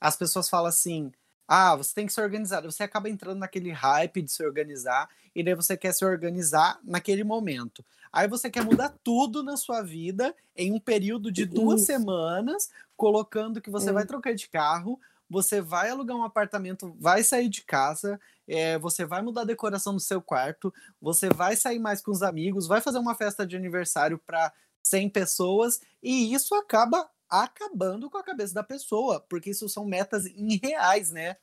as 0.00 0.16
pessoas 0.16 0.48
falam 0.48 0.68
assim: 0.68 1.12
"Ah, 1.48 1.76
você 1.76 1.94
tem 1.94 2.06
que 2.06 2.12
se 2.12 2.20
organizar". 2.20 2.62
Você 2.62 2.84
acaba 2.84 3.08
entrando 3.10 3.40
naquele 3.40 3.72
hype 3.72 4.22
de 4.22 4.30
se 4.32 4.44
organizar 4.44 5.08
e 5.34 5.42
daí 5.42 5.54
você 5.56 5.76
quer 5.76 5.92
se 5.92 6.04
organizar 6.04 6.78
naquele 6.84 7.24
momento. 7.24 7.84
Aí 8.12 8.28
você 8.28 8.50
quer 8.50 8.62
mudar 8.62 8.94
tudo 9.04 9.42
na 9.42 9.56
sua 9.56 9.82
vida 9.82 10.36
em 10.56 10.72
um 10.72 10.80
período 10.80 11.32
de 11.32 11.44
duas 11.46 11.80
Isso. 11.80 11.82
semanas, 11.82 12.70
colocando 12.96 13.60
que 13.60 13.70
você 13.70 13.90
É. 13.90 13.92
vai 13.92 14.04
trocar 14.06 14.34
de 14.34 14.48
carro, 14.48 15.00
você 15.28 15.60
vai 15.60 15.90
alugar 15.90 16.16
um 16.16 16.24
apartamento, 16.24 16.94
vai 16.98 17.22
sair 17.22 17.48
de 17.48 17.62
casa, 17.62 18.20
é, 18.46 18.78
você 18.78 19.04
vai 19.04 19.22
mudar 19.22 19.42
a 19.42 19.46
decoração 19.46 19.94
do 19.94 20.00
seu 20.00 20.22
quarto, 20.22 20.72
você 21.00 21.28
vai 21.28 21.56
sair 21.56 21.78
mais 21.78 22.00
com 22.00 22.10
os 22.10 22.22
amigos, 22.22 22.66
vai 22.66 22.80
fazer 22.80 22.98
uma 22.98 23.14
festa 23.14 23.46
de 23.46 23.56
aniversário 23.56 24.18
para 24.18 24.52
100 24.82 25.10
pessoas, 25.10 25.80
e 26.02 26.32
isso 26.32 26.54
acaba 26.54 27.08
acabando 27.28 28.08
com 28.08 28.16
a 28.16 28.24
cabeça 28.24 28.54
da 28.54 28.62
pessoa, 28.62 29.20
porque 29.28 29.50
isso 29.50 29.68
são 29.68 29.84
metas 29.84 30.24
irreais, 30.26 31.10
né? 31.10 31.36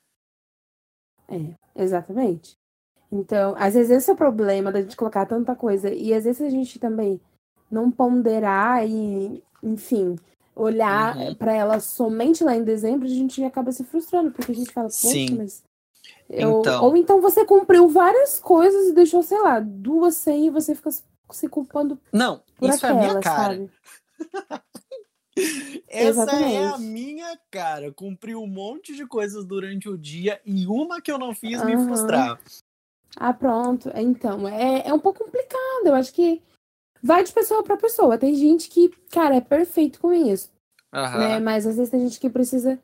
é, 1.29 1.55
exatamente. 1.75 2.57
Então, 3.11 3.55
às 3.57 3.73
vezes 3.73 3.91
esse 3.91 4.09
é 4.09 4.13
o 4.13 4.17
problema 4.17 4.71
da 4.71 4.81
gente 4.81 4.95
colocar 4.95 5.25
tanta 5.25 5.55
coisa. 5.55 5.93
E 5.93 6.13
às 6.13 6.23
vezes 6.23 6.41
a 6.41 6.49
gente 6.49 6.79
também 6.79 7.19
não 7.69 7.91
ponderar 7.91 8.87
e, 8.87 9.43
enfim, 9.63 10.15
olhar 10.55 11.17
Uhum. 11.17 11.35
pra 11.35 11.53
ela 11.53 11.79
somente 11.79 12.43
lá 12.43 12.55
em 12.55 12.63
dezembro, 12.63 13.05
a 13.05 13.09
gente 13.09 13.43
acaba 13.43 13.71
se 13.71 13.83
frustrando, 13.83 14.31
porque 14.31 14.51
a 14.51 14.55
gente 14.55 14.71
fala, 14.71 14.87
poxa, 14.87 15.09
Sim. 15.09 15.35
mas. 15.37 15.63
eu- 16.29 16.59
Então. 16.61 16.83
Ou 16.85 16.95
então 16.97 17.19
você 17.21 17.43
cumpriu 17.45 17.87
várias 17.89 18.39
coisas 18.39 18.87
e 18.89 18.93
deixou, 18.93 19.21
sei 19.21 19.39
lá, 19.41 19.59
duas 19.59 20.15
sem 20.15 20.47
e 20.47 20.49
você 20.49 20.73
fica 20.75 20.89
se 21.31 21.49
culpando 21.49 21.99
Não, 22.13 22.41
por 22.55 22.69
isso 22.69 22.85
é 22.85 22.89
a 22.89 22.93
minha 22.93 23.19
cara. 23.19 23.67
Essa 25.87 26.07
Exatamente. 26.09 26.55
é 26.55 26.65
a 26.67 26.77
minha 26.77 27.39
cara. 27.51 27.91
Cumprir 27.91 28.35
um 28.37 28.47
monte 28.47 28.95
de 28.95 29.05
coisas 29.05 29.43
durante 29.45 29.89
o 29.89 29.97
dia 29.97 30.39
e 30.45 30.65
uma 30.65 31.01
que 31.01 31.11
eu 31.11 31.17
não 31.19 31.35
fiz 31.35 31.61
me 31.63 31.73
Aham. 31.73 31.85
frustrar. 31.87 32.39
Ah, 33.17 33.33
pronto. 33.33 33.91
Então, 33.95 34.47
é, 34.47 34.87
é 34.87 34.93
um 34.93 34.99
pouco 34.99 35.23
complicado. 35.25 35.85
Eu 35.87 35.95
acho 35.95 36.13
que 36.13 36.41
vai 37.05 37.23
de 37.23 37.31
pessoa 37.31 37.63
para 37.63 37.77
pessoa. 37.77 38.17
Tem 38.17 38.33
gente 38.33 38.67
que, 38.67 38.89
cara, 39.11 39.35
é 39.35 39.41
perfeito 39.41 39.99
com 39.99 40.11
isso, 40.11 40.51
né? 40.91 41.39
Mas 41.39 41.67
às 41.67 41.77
vezes 41.77 41.91
tem 41.91 41.99
gente 41.99 42.19
que 42.19 42.29
precisa 42.29 42.79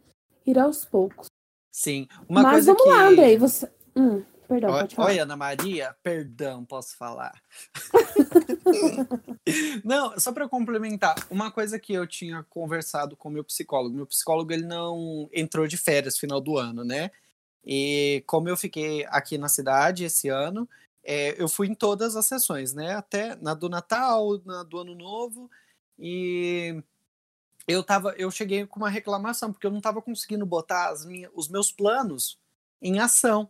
ir 0.46 0.60
aos 0.60 0.86
poucos. 0.86 1.28
Sim. 1.72 2.08
Uma 2.30 2.44
Mas 2.44 2.52
coisa 2.52 2.74
vamos 2.74 2.84
que... 2.84 2.90
lá, 2.90 3.08
Andrei. 3.08 3.38
Você. 3.38 3.72
Hum, 3.96 4.24
perdão, 4.48 4.72
Oi, 4.72 4.82
pode 4.82 4.96
falar. 4.96 5.08
oi, 5.08 5.20
Ana 5.20 5.36
Maria, 5.36 5.96
perdão, 6.04 6.64
posso 6.64 6.96
falar. 6.96 7.34
não, 9.84 10.18
só 10.20 10.32
para 10.32 10.48
complementar, 10.48 11.16
uma 11.30 11.50
coisa 11.50 11.80
que 11.80 11.94
eu 11.94 12.06
tinha 12.06 12.46
conversado 12.50 13.18
com 13.18 13.30
meu 13.30 13.44
psicólogo. 13.44 13.96
Meu 13.96 14.06
psicólogo 14.06 14.54
ele 14.54 14.66
não 14.66 15.28
entrou 15.34 15.68
de 15.68 15.78
férias 15.78 16.18
final 16.18 16.40
do 16.40 16.58
ano, 16.58 16.84
né? 16.84 17.10
E 17.66 18.24
como 18.28 18.50
eu 18.50 18.58
fiquei 18.58 19.06
aqui 19.08 19.38
na 19.38 19.48
cidade 19.48 20.04
esse 20.04 20.30
ano, 20.30 20.68
é, 21.04 21.42
eu 21.42 21.48
fui 21.50 21.68
em 21.68 21.74
todas 21.74 22.16
as 22.16 22.26
sessões, 22.26 22.74
né? 22.74 22.96
Até 22.96 23.36
na 23.36 23.54
do 23.54 23.70
Natal, 23.70 24.40
na 24.46 24.64
do 24.64 24.78
Ano 24.78 24.96
Novo, 24.96 25.50
e 25.98 26.84
eu 27.68 27.84
tava, 27.84 28.14
eu 28.18 28.30
cheguei 28.32 28.66
com 28.66 28.80
uma 28.80 28.90
reclamação 28.90 29.52
porque 29.52 29.66
eu 29.66 29.72
não 29.72 29.78
estava 29.78 30.02
conseguindo 30.02 30.46
botar 30.46 30.94
minha, 31.06 31.30
os 31.34 31.48
meus 31.48 31.72
planos 31.72 32.40
em 32.82 33.00
ação. 33.00 33.50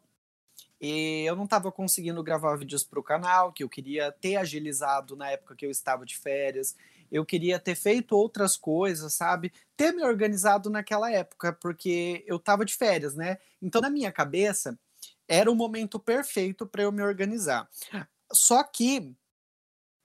E 0.79 1.23
eu 1.25 1.35
não 1.35 1.43
estava 1.43 1.71
conseguindo 1.71 2.23
gravar 2.23 2.55
vídeos 2.55 2.83
para 2.83 2.99
o 2.99 3.03
canal, 3.03 3.53
que 3.53 3.63
eu 3.63 3.69
queria 3.69 4.11
ter 4.11 4.35
agilizado 4.35 5.15
na 5.15 5.29
época 5.29 5.55
que 5.55 5.65
eu 5.65 5.69
estava 5.69 6.05
de 6.05 6.17
férias. 6.17 6.75
Eu 7.11 7.23
queria 7.23 7.59
ter 7.59 7.75
feito 7.75 8.15
outras 8.15 8.57
coisas, 8.57 9.13
sabe? 9.13 9.53
Ter 9.77 9.91
me 9.91 10.03
organizado 10.03 10.69
naquela 10.71 11.11
época, 11.11 11.53
porque 11.53 12.23
eu 12.25 12.37
estava 12.37 12.65
de 12.65 12.73
férias, 12.73 13.13
né? 13.13 13.37
Então, 13.61 13.79
na 13.79 13.91
minha 13.91 14.11
cabeça, 14.11 14.77
era 15.31 15.49
o 15.49 15.55
momento 15.55 15.97
perfeito 15.97 16.67
para 16.67 16.83
eu 16.83 16.91
me 16.91 17.01
organizar. 17.01 17.69
Só 18.33 18.61
que 18.63 19.15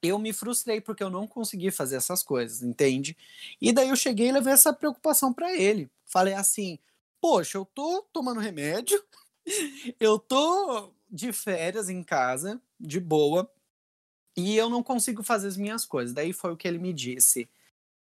eu 0.03 0.19
me 0.19 0.33
frustrei 0.33 0.81
porque 0.81 1.03
eu 1.03 1.11
não 1.11 1.27
consegui 1.27 1.71
fazer 1.71 1.97
essas 1.97 2.23
coisas, 2.23 2.63
entende? 2.63 3.17
E 3.61 3.73
daí 3.73 3.89
eu 3.89 3.97
cheguei 3.97 4.29
e 4.29 4.33
levei 4.33 4.53
essa 4.53 4.73
preocupação 4.73 5.33
para 5.33 5.53
ele. 5.57 5.91
Falei 6.07 6.35
assim: 6.35 6.79
"Poxa, 7.21 7.59
eu 7.59 7.65
tô 7.65 8.03
tomando 8.13 8.41
remédio, 8.41 9.03
eu 10.01 10.19
tô 10.19 10.93
de 11.11 11.33
férias 11.33 11.89
em 11.89 12.03
casa, 12.05 12.61
de 12.79 13.01
boa, 13.01 13.51
e 14.37 14.57
eu 14.57 14.71
não 14.71 14.83
consigo 14.83 15.23
fazer 15.23 15.49
as 15.49 15.57
minhas 15.57 15.85
coisas". 15.87 16.15
Daí 16.15 16.33
foi 16.33 16.53
o 16.53 16.57
que 16.57 16.69
ele 16.69 16.79
me 16.79 16.93
disse. 16.93 17.49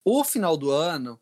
O 0.05 0.25
final 0.25 0.57
do 0.57 0.71
ano 0.71 1.21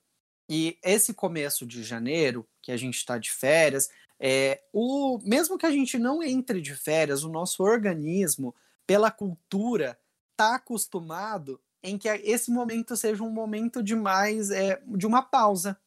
e 0.49 0.79
esse 0.83 1.15
começo 1.15 1.65
de 1.67 1.83
janeiro, 1.85 2.47
que 2.61 2.73
a 2.73 2.77
gente 2.77 2.97
está 2.97 3.19
de 3.19 3.31
férias, 3.31 3.89
é, 4.21 4.63
o, 4.71 5.19
mesmo 5.25 5.57
que 5.57 5.65
a 5.65 5.71
gente 5.71 5.99
não 5.99 6.23
entre 6.23 6.61
de 6.61 6.75
férias, 6.75 7.25
o 7.25 7.31
nosso 7.31 7.63
organismo, 7.63 8.55
pela 8.87 9.11
cultura, 9.11 9.99
está 10.33 10.57
acostumado 10.57 11.59
em 11.83 11.97
que 11.97 12.07
esse 12.09 12.51
momento 12.51 12.95
seja 12.97 13.23
um 13.23 13.31
momento 13.31 13.83
de 13.83 13.97
mais 13.97 14.51
é, 14.51 14.83
de 14.87 15.07
uma 15.07 15.23
pausa, 15.23 15.81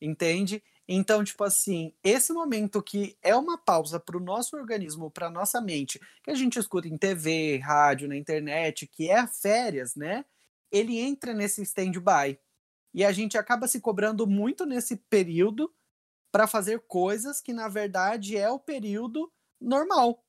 entende? 0.00 0.60
Então, 0.88 1.22
tipo 1.22 1.44
assim, 1.44 1.94
esse 2.02 2.32
momento 2.32 2.82
que 2.82 3.16
é 3.22 3.34
uma 3.36 3.56
pausa 3.56 4.00
para 4.00 4.16
o 4.16 4.20
nosso 4.20 4.56
organismo, 4.56 5.10
para 5.10 5.30
nossa 5.30 5.60
mente, 5.60 6.00
que 6.22 6.30
a 6.30 6.34
gente 6.34 6.58
escuta 6.58 6.88
em 6.88 6.98
TV, 6.98 7.58
rádio, 7.58 8.08
na 8.08 8.16
internet, 8.16 8.86
que 8.86 9.08
é 9.08 9.26
férias, 9.26 9.94
né? 9.94 10.24
Ele 10.70 10.98
entra 10.98 11.32
nesse 11.32 11.62
stand-by. 11.62 12.38
E 12.92 13.04
a 13.04 13.12
gente 13.12 13.38
acaba 13.38 13.66
se 13.66 13.80
cobrando 13.80 14.26
muito 14.26 14.66
nesse 14.66 14.96
período 14.96 15.72
para 16.34 16.48
fazer 16.48 16.80
coisas 16.88 17.40
que, 17.40 17.52
na 17.52 17.68
verdade, 17.68 18.36
é 18.36 18.50
o 18.50 18.58
período 18.58 19.32
normal, 19.60 20.20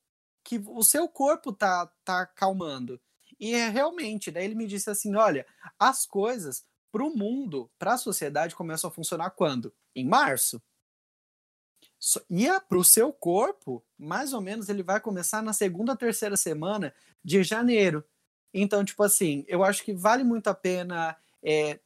que 0.43 0.63
o 0.67 0.83
seu 0.83 1.09
corpo 1.09 1.51
tá, 1.51 1.91
tá 2.03 2.21
acalmando. 2.21 3.01
E 3.39 3.55
é 3.55 3.69
realmente, 3.69 4.29
daí 4.29 4.45
ele 4.45 4.53
me 4.53 4.67
disse 4.67 4.87
assim: 4.87 5.15
olha, 5.15 5.47
as 5.79 6.05
coisas 6.05 6.63
para 6.91 7.03
o 7.03 7.09
mundo, 7.09 7.71
para 7.79 7.93
a 7.93 7.97
sociedade, 7.97 8.53
começam 8.53 8.87
a 8.87 8.93
funcionar 8.93 9.31
quando? 9.31 9.73
Em 9.95 10.05
março. 10.05 10.61
E 12.29 12.47
para 12.69 12.77
o 12.77 12.83
seu 12.83 13.11
corpo, 13.11 13.83
mais 13.97 14.31
ou 14.31 14.41
menos, 14.41 14.69
ele 14.69 14.83
vai 14.83 14.99
começar 14.99 15.41
na 15.41 15.53
segunda, 15.53 15.97
terceira 15.97 16.37
semana 16.37 16.93
de 17.23 17.43
janeiro. 17.43 18.05
Então, 18.53 18.85
tipo 18.85 19.01
assim, 19.01 19.43
eu 19.47 19.63
acho 19.63 19.83
que 19.83 19.91
vale 19.91 20.23
muito 20.23 20.49
a 20.49 20.53
pena 20.53 21.17
é, 21.43 21.79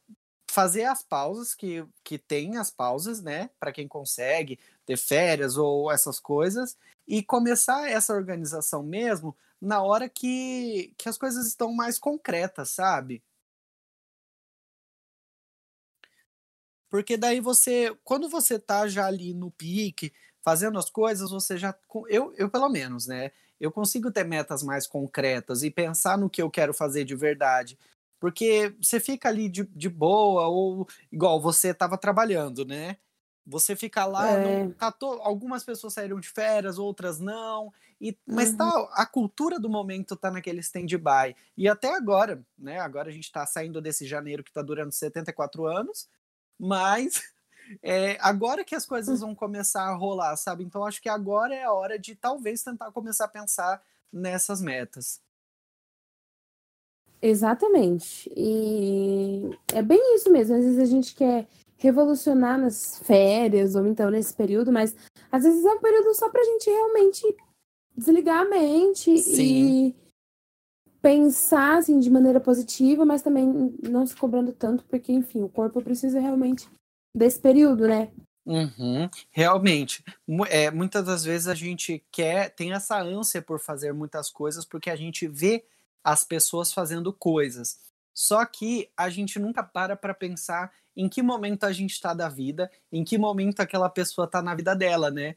fazer 0.50 0.84
as 0.84 1.02
pausas, 1.02 1.54
que, 1.54 1.84
que 2.04 2.18
tem 2.18 2.56
as 2.56 2.70
pausas, 2.70 3.22
né? 3.22 3.50
Para 3.58 3.72
quem 3.72 3.88
consegue 3.88 4.58
ter 4.86 4.96
férias 4.96 5.56
ou 5.56 5.90
essas 5.90 6.18
coisas, 6.20 6.76
e 7.06 7.22
começar 7.22 7.88
essa 7.90 8.14
organização 8.14 8.82
mesmo 8.82 9.36
na 9.60 9.82
hora 9.82 10.08
que, 10.08 10.94
que 10.98 11.08
as 11.08 11.18
coisas 11.18 11.46
estão 11.46 11.72
mais 11.72 11.98
concretas, 11.98 12.70
sabe? 12.70 13.22
Porque 16.88 17.16
daí 17.16 17.40
você, 17.40 17.96
quando 18.04 18.28
você 18.28 18.58
tá 18.58 18.88
já 18.88 19.06
ali 19.06 19.32
no 19.32 19.50
pique, 19.50 20.12
fazendo 20.42 20.78
as 20.78 20.90
coisas, 20.90 21.30
você 21.30 21.56
já. 21.56 21.74
Eu, 22.08 22.32
eu 22.36 22.50
pelo 22.50 22.68
menos, 22.68 23.06
né? 23.06 23.30
Eu 23.60 23.70
consigo 23.70 24.10
ter 24.10 24.24
metas 24.24 24.62
mais 24.62 24.86
concretas 24.86 25.62
e 25.62 25.70
pensar 25.70 26.18
no 26.18 26.30
que 26.30 26.42
eu 26.42 26.50
quero 26.50 26.74
fazer 26.74 27.04
de 27.04 27.14
verdade. 27.14 27.78
Porque 28.20 28.74
você 28.82 29.00
fica 29.00 29.28
ali 29.28 29.48
de, 29.48 29.64
de 29.66 29.88
boa, 29.88 30.46
ou 30.48 30.86
igual 31.10 31.40
você 31.40 31.70
estava 31.70 31.98
trabalhando, 31.98 32.64
né? 32.66 32.98
Você 33.46 33.74
fica 33.74 34.04
lá, 34.04 34.36
É. 34.36 34.38
não, 34.38 34.72
tá 34.72 34.92
to, 34.92 35.06
algumas 35.22 35.64
pessoas 35.64 35.94
saíram 35.94 36.20
de 36.20 36.28
férias, 36.28 36.78
outras 36.78 37.18
não. 37.18 37.72
E, 38.00 38.16
mas 38.28 38.50
Uhum. 38.50 38.56
tá, 38.58 38.88
a 38.92 39.06
cultura 39.06 39.58
do 39.58 39.68
momento 39.68 40.16
tá 40.16 40.30
naquele 40.30 40.60
stand-by. 40.60 41.34
E 41.56 41.68
até 41.68 41.94
agora, 41.94 42.44
né? 42.58 42.78
Agora 42.78 43.08
a 43.08 43.12
gente 43.12 43.32
tá 43.32 43.44
saindo 43.46 43.80
desse 43.80 44.06
janeiro 44.06 44.44
que 44.44 44.52
tá 44.52 44.62
durando 44.62 44.92
74 44.92 45.66
anos, 45.66 46.08
mas 46.58 47.22
é, 47.82 48.18
agora 48.20 48.64
que 48.64 48.74
as 48.74 48.86
coisas 48.86 49.20
vão 49.20 49.34
começar 49.34 49.84
a 49.84 49.94
rolar, 49.94 50.36
sabe? 50.36 50.64
Então 50.64 50.84
acho 50.84 51.00
que 51.02 51.08
agora 51.08 51.54
é 51.54 51.64
a 51.64 51.72
hora 51.72 51.98
de 51.98 52.14
talvez 52.14 52.62
tentar 52.62 52.92
começar 52.92 53.24
a 53.26 53.28
pensar 53.28 53.82
nessas 54.12 54.60
metas. 54.60 55.20
Exatamente. 57.22 58.30
E 58.34 59.50
é 59.74 59.82
bem 59.82 60.14
isso 60.14 60.30
mesmo. 60.30 60.56
Às 60.56 60.64
vezes 60.64 60.78
a 60.78 60.84
gente 60.84 61.14
quer 61.14 61.46
revolucionar 61.76 62.58
nas 62.58 62.98
férias 62.98 63.74
ou 63.74 63.86
então 63.86 64.10
nesse 64.10 64.34
período, 64.34 64.70
mas 64.70 64.94
às 65.32 65.42
vezes 65.42 65.64
é 65.64 65.72
um 65.72 65.80
período 65.80 66.14
só 66.14 66.28
pra 66.28 66.44
gente 66.44 66.68
realmente 66.68 67.36
desligar 67.96 68.42
a 68.42 68.48
mente 68.48 69.16
Sim. 69.18 69.86
e 69.88 69.96
pensar 71.00 71.78
assim 71.78 71.98
de 71.98 72.10
maneira 72.10 72.38
positiva, 72.38 73.04
mas 73.04 73.22
também 73.22 73.74
não 73.82 74.06
se 74.06 74.14
cobrando 74.14 74.52
tanto, 74.52 74.84
porque 74.84 75.12
enfim, 75.12 75.42
o 75.42 75.48
corpo 75.48 75.82
precisa 75.82 76.20
realmente 76.20 76.68
desse 77.16 77.40
período, 77.40 77.88
né? 77.88 78.10
Uhum, 78.44 79.08
realmente. 79.30 80.04
É, 80.48 80.70
muitas 80.70 81.04
das 81.04 81.24
vezes 81.24 81.48
a 81.48 81.54
gente 81.54 82.04
quer, 82.10 82.50
tem 82.50 82.72
essa 82.72 83.00
ânsia 83.00 83.40
por 83.40 83.58
fazer 83.58 83.92
muitas 83.92 84.30
coisas 84.30 84.64
porque 84.64 84.90
a 84.90 84.96
gente 84.96 85.26
vê 85.26 85.64
as 86.02 86.24
pessoas 86.24 86.72
fazendo 86.72 87.12
coisas. 87.12 87.78
Só 88.12 88.44
que 88.44 88.90
a 88.96 89.08
gente 89.08 89.38
nunca 89.38 89.62
para 89.62 89.96
para 89.96 90.14
pensar 90.14 90.72
em 90.96 91.08
que 91.08 91.22
momento 91.22 91.64
a 91.64 91.72
gente 91.72 91.92
está 91.92 92.12
da 92.12 92.28
vida, 92.28 92.70
em 92.90 93.04
que 93.04 93.16
momento 93.16 93.60
aquela 93.60 93.88
pessoa 93.88 94.24
está 94.24 94.42
na 94.42 94.54
vida 94.54 94.74
dela, 94.74 95.10
né? 95.10 95.36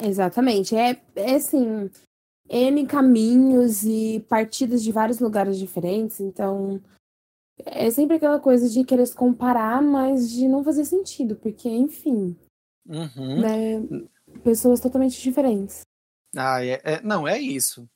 Exatamente. 0.00 0.76
É, 0.76 1.02
é 1.16 1.34
assim, 1.34 1.90
N 2.48 2.86
caminhos 2.86 3.82
e 3.84 4.20
partidas 4.28 4.82
de 4.82 4.92
vários 4.92 5.18
lugares 5.18 5.58
diferentes, 5.58 6.20
então 6.20 6.80
é 7.66 7.90
sempre 7.90 8.16
aquela 8.16 8.40
coisa 8.40 8.68
de 8.68 8.84
querer 8.84 9.06
se 9.06 9.14
comparar, 9.14 9.82
mas 9.82 10.30
de 10.30 10.48
não 10.48 10.64
fazer 10.64 10.84
sentido, 10.84 11.36
porque, 11.36 11.68
enfim, 11.68 12.36
Uhum. 12.86 13.40
né, 13.40 14.08
pessoas 14.42 14.80
totalmente 14.80 15.20
diferentes. 15.20 15.82
Ah, 16.34 16.64
é- 16.64 16.80
é- 16.82 17.02
não, 17.02 17.28
é 17.28 17.38
isso. 17.38 17.88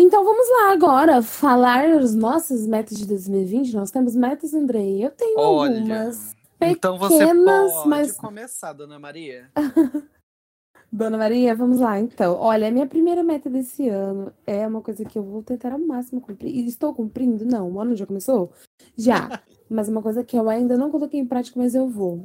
Então 0.00 0.24
vamos 0.24 0.46
lá 0.48 0.72
agora 0.72 1.20
falar 1.22 1.88
os 1.96 2.14
nossos 2.14 2.66
metas 2.66 2.96
de 2.96 3.06
2020. 3.06 3.74
Nós 3.74 3.90
temos 3.90 4.14
metas, 4.14 4.54
Andrei. 4.54 5.04
Eu 5.04 5.10
tenho 5.10 5.40
Olha, 5.40 5.78
algumas. 5.80 6.36
então 6.60 6.96
você 6.96 7.18
pequenas, 7.18 7.72
pode 7.72 7.88
mas- 7.88 8.12
começar, 8.16 8.72
Dona 8.72 8.98
Maria. 8.98 9.50
Dona 10.90 11.18
Maria, 11.18 11.54
vamos 11.54 11.80
lá 11.80 11.98
então. 12.00 12.34
Olha, 12.38 12.68
a 12.68 12.70
minha 12.70 12.86
primeira 12.86 13.22
meta 13.22 13.50
desse 13.50 13.88
ano 13.88 14.32
é 14.46 14.66
uma 14.66 14.80
coisa 14.80 15.04
que 15.04 15.18
eu 15.18 15.22
vou 15.22 15.42
tentar 15.42 15.72
ao 15.72 15.78
máximo 15.78 16.20
cumprir. 16.20 16.48
E 16.54 16.66
estou 16.66 16.94
cumprindo? 16.94 17.44
Não, 17.44 17.70
o 17.70 17.80
ano 17.80 17.94
já 17.94 18.06
começou? 18.06 18.50
Já. 18.96 19.42
mas 19.68 19.88
é 19.88 19.90
uma 19.90 20.00
coisa 20.00 20.24
que 20.24 20.38
eu 20.38 20.48
ainda 20.48 20.78
não 20.78 20.90
coloquei 20.90 21.20
em 21.20 21.26
prática, 21.26 21.60
mas 21.60 21.74
eu 21.74 21.88
vou. 21.88 22.24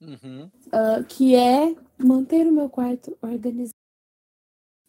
Uhum. 0.00 0.48
Ah, 0.70 1.02
que 1.08 1.34
é 1.34 1.74
manter 1.98 2.46
o 2.46 2.52
meu 2.52 2.68
quarto 2.68 3.16
organizado. 3.22 3.72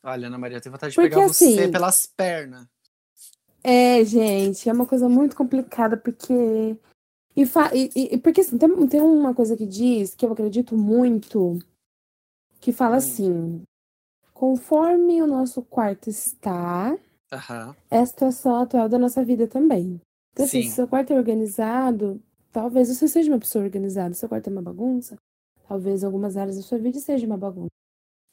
Olha, 0.05 0.27
Ana 0.27 0.37
Maria, 0.37 0.57
eu 0.57 0.61
tenho 0.61 0.71
vontade 0.73 0.91
de 0.91 0.95
Porque 0.95 1.09
pegar 1.09 1.27
você 1.27 1.45
assim- 1.61 1.71
pelas 1.71 2.05
pernas. 2.05 2.67
É, 3.63 4.05
gente, 4.05 4.69
é 4.69 4.71
uma 4.73 4.85
coisa 4.85 5.09
muito 5.09 5.35
complicada, 5.35 5.97
porque. 5.97 6.77
E, 7.35 7.45
fa... 7.45 7.71
e, 7.75 7.89
e 7.95 8.17
porque 8.19 8.41
assim, 8.41 8.57
tem, 8.57 8.87
tem 8.87 9.01
uma 9.01 9.33
coisa 9.33 9.57
que 9.57 9.65
diz, 9.65 10.13
que 10.13 10.23
eu 10.25 10.31
acredito 10.31 10.77
muito, 10.77 11.57
que 12.61 12.71
fala 12.71 12.95
Hum. 12.95 12.97
assim: 12.99 13.63
conforme 14.31 15.21
o 15.23 15.27
nosso 15.27 15.63
quarto 15.63 16.07
está, 16.07 16.95
Aham. 17.33 17.75
é 17.89 17.97
a 17.99 18.05
situação 18.05 18.55
atual 18.61 18.87
da 18.87 18.99
nossa 18.99 19.25
vida 19.25 19.47
também. 19.47 19.99
Então, 20.33 20.45
assim, 20.45 20.61
Sim. 20.61 20.69
se 20.69 20.75
seu 20.75 20.87
quarto 20.87 21.11
é 21.13 21.17
organizado, 21.17 22.21
talvez 22.51 22.89
você 22.89 23.07
seja 23.07 23.31
uma 23.31 23.39
pessoa 23.39 23.63
organizada. 23.65 24.13
Se 24.13 24.19
seu 24.19 24.29
quarto 24.29 24.47
é 24.47 24.51
uma 24.51 24.61
bagunça, 24.61 25.17
talvez 25.67 26.03
algumas 26.03 26.37
áreas 26.37 26.57
da 26.57 26.61
sua 26.61 26.77
vida 26.77 26.99
seja 26.99 27.25
uma 27.25 27.37
bagunça. 27.37 27.71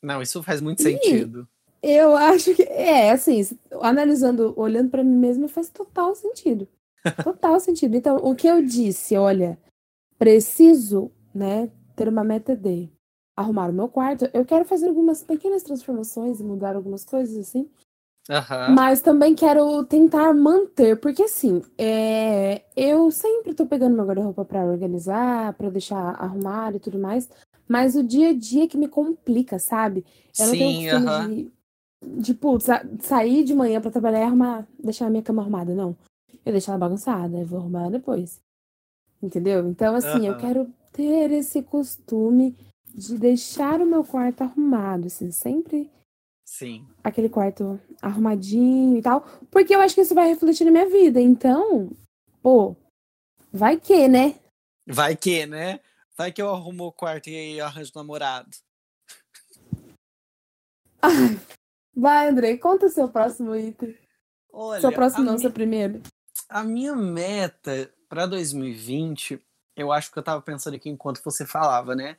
Não, 0.03 0.21
isso 0.21 0.43
faz 0.43 0.61
muito 0.61 0.81
Ih. 0.83 0.85
sentido. 0.85 1.49
Eu 1.83 2.17
acho 2.17 2.55
que 2.55 2.63
é 2.63 3.11
assim, 3.11 3.41
analisando, 3.81 4.55
olhando 4.57 4.91
pra 4.91 5.03
mim 5.03 5.17
mesma, 5.17 5.49
faz 5.49 5.69
total 5.69 6.15
sentido. 6.15 6.69
Total 7.25 7.59
sentido. 7.59 7.97
Então, 7.97 8.17
o 8.17 8.35
que 8.37 8.47
eu 8.47 8.63
disse, 8.65 9.17
olha, 9.17 9.59
preciso, 10.19 11.11
né, 11.35 11.69
ter 11.97 12.09
uma 12.09 12.23
meta 12.23 12.55
de 12.57 12.89
arrumar 13.37 13.71
o 13.71 13.73
meu 13.73 13.89
quarto. 13.89 14.29
Eu 14.33 14.45
quero 14.45 14.65
fazer 14.65 14.89
algumas 14.89 15.25
pequenas 15.25 15.63
transformações 15.65 16.39
e 16.41 16.45
mudar 16.45 16.77
algumas 16.77 17.05
coisas 17.05 17.37
assim, 17.37 17.69
Aham. 18.31 18.75
mas 18.75 19.01
também 19.01 19.35
quero 19.35 19.85
tentar 19.85 20.33
manter, 20.33 21.01
porque 21.01 21.25
assim, 21.25 21.63
é, 21.77 22.63
eu 22.77 23.11
sempre 23.11 23.55
tô 23.55 23.67
pegando 23.67 23.97
meu 23.97 24.05
guarda-roupa 24.07 24.45
pra 24.45 24.65
organizar, 24.65 25.55
pra 25.55 25.69
deixar 25.71 26.15
arrumado 26.15 26.77
e 26.77 26.81
tudo 26.81 26.99
mais, 26.99 27.29
mas 27.69 27.97
o 27.97 28.03
dia 28.05 28.29
a 28.31 28.33
dia 28.33 28.69
que 28.69 28.79
me 28.79 28.87
complica, 28.87 29.59
sabe? 29.59 30.05
Eu 30.39 30.47
não 30.47 30.57
tenho 30.57 30.71
Sim, 30.71 30.83
costume 30.91 31.07
aham. 31.09 31.29
de, 31.29 31.53
sa- 32.61 32.85
sair 33.01 33.45
de 33.45 33.55
manhã 33.55 33.81
pra 33.81 33.91
trabalhar 33.91 34.21
e 34.21 34.25
arrumar, 34.25 34.67
deixar 34.79 35.07
a 35.07 35.11
minha 35.11 35.23
cama 35.23 35.43
arrumada, 35.43 35.75
não. 35.75 35.97
Eu 36.45 36.53
deixo 36.53 36.71
ela 36.71 36.79
bagunçada, 36.79 37.39
eu 37.39 37.47
vou 37.47 37.59
arrumar 37.61 37.91
depois. 37.91 38.41
Entendeu? 39.23 39.69
Então, 39.69 39.95
assim, 39.95 40.27
eu 40.27 40.33
Aham. 40.33 40.41
quero 40.41 40.75
ter 40.93 41.31
esse 41.31 41.63
costume 41.63 42.57
de 42.95 43.17
deixar 43.17 43.81
o 43.81 43.87
meu 43.87 44.05
quarto 44.05 44.43
arrumado, 44.43 45.07
assim, 45.07 45.31
sempre 45.31 45.91
Sim. 46.45 46.87
aquele 47.03 47.29
quarto 47.29 47.81
arrumadinho 48.03 48.99
e 48.99 49.03
tal, 49.03 49.23
porque 49.51 49.75
eu 49.75 49.81
acho 49.81 49.95
que 49.95 50.01
isso 50.03 50.15
vai 50.15 50.29
refletir 50.29 50.65
na 50.65 50.71
minha 50.71 50.89
vida. 50.89 51.21
Então, 51.21 51.91
pô, 52.43 52.77
vai 53.53 53.79
que, 53.79 54.09
né? 54.09 54.39
Vai 54.87 55.17
que, 55.17 55.47
né? 55.47 55.81
Vai 56.17 56.33
que 56.33 56.43
eu 56.43 56.51
arrumo 56.51 56.87
o 56.87 56.93
quarto 56.93 57.31
e 57.31 57.61
arranjo 57.61 57.93
namorado. 57.95 58.51
Vai, 61.95 62.29
Andrei, 62.29 62.57
conta 62.59 62.89
seu 62.89 63.09
próximo 63.09 63.55
item. 63.55 63.97
Olha, 64.53 64.81
seu 64.81 64.93
próximo 64.93 65.25
não, 65.25 65.35
mi- 65.35 65.41
seu 65.41 65.51
primeiro. 65.51 66.03
A 66.49 66.63
minha 66.63 66.95
meta 66.97 67.93
para 68.09 68.27
2020, 68.27 69.41
eu 69.77 69.93
acho 69.93 70.11
que 70.11 70.19
eu 70.19 70.23
tava 70.23 70.43
pensando 70.43 70.75
aqui 70.75 70.89
enquanto 70.89 71.23
você 71.23 71.47
falava, 71.47 71.95
né? 71.95 72.17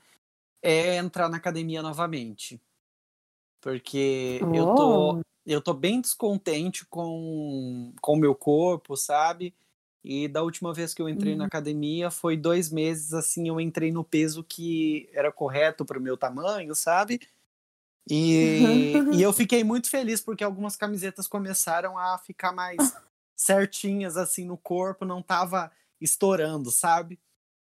É 0.61 0.95
entrar 0.97 1.29
na 1.29 1.37
academia 1.37 1.81
novamente. 1.81 2.61
Porque 3.61 4.39
eu 4.53 4.75
tô, 4.75 5.13
Oh, 5.13 5.21
eu 5.45 5.61
tô 5.61 5.73
bem 5.73 6.01
descontente 6.01 6.85
com 6.85 7.93
com 8.01 8.13
o 8.13 8.17
meu 8.19 8.35
corpo, 8.35 8.95
sabe? 8.97 9.53
E 10.03 10.27
da 10.27 10.43
última 10.43 10.73
vez 10.73 10.93
que 10.93 11.01
eu 11.01 11.07
entrei 11.07 11.35
na 11.35 11.43
uhum. 11.43 11.47
academia 11.47 12.11
foi 12.11 12.35
dois 12.35 12.69
meses, 12.69 13.13
assim, 13.13 13.47
eu 13.47 13.59
entrei 13.61 13.91
no 13.91 14.03
peso 14.03 14.43
que 14.43 15.09
era 15.13 15.31
correto 15.31 15.85
pro 15.85 16.01
meu 16.01 16.17
tamanho, 16.17 16.75
sabe? 16.75 17.21
E, 18.09 18.93
e 19.13 19.21
eu 19.21 19.31
fiquei 19.33 19.63
muito 19.63 19.89
feliz 19.89 20.21
porque 20.21 20.43
algumas 20.43 20.75
camisetas 20.75 21.27
começaram 21.27 21.97
a 21.97 22.17
ficar 22.17 22.51
mais 22.51 22.93
certinhas 23.35 24.17
assim 24.17 24.45
no 24.45 24.57
corpo, 24.57 25.05
não 25.05 25.21
tava 25.21 25.71
estourando, 25.99 26.69
sabe? 26.71 27.19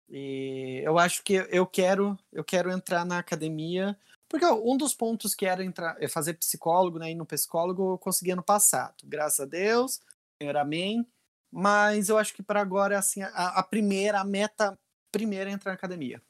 E 0.10 0.82
eu 0.84 1.00
acho 1.00 1.24
que 1.24 1.34
eu 1.50 1.66
quero, 1.66 2.18
eu 2.32 2.44
quero 2.44 2.72
entrar 2.72 3.06
na 3.06 3.20
academia, 3.20 3.98
porque 4.30 4.46
um 4.46 4.78
dos 4.78 4.94
pontos 4.94 5.34
que 5.34 5.46
era 5.46 5.64
entrar, 5.64 5.96
é 6.00 6.08
fazer 6.08 6.36
psicólogo, 6.36 7.00
né? 7.00 7.12
Ir 7.12 7.16
no 7.16 7.26
psicólogo 7.26 7.94
eu 7.94 7.98
consegui 7.98 8.32
ano 8.32 8.44
passado, 8.44 8.96
graças 9.04 9.40
a 9.40 9.46
Deus, 9.46 10.02
Senhor, 10.42 10.58
amém. 10.58 11.08
Mas 11.52 12.10
eu 12.10 12.18
acho 12.18 12.34
que 12.34 12.44
para 12.44 12.62
agora 12.62 13.00
assim 13.00 13.22
a, 13.22 13.60
a 13.60 13.64
primeira, 13.64 14.20
a 14.20 14.26
meta 14.26 14.78
primeira 15.12 15.50
é 15.50 15.54
entrar 15.54 15.72
na 15.72 15.76
academia. 15.76 16.22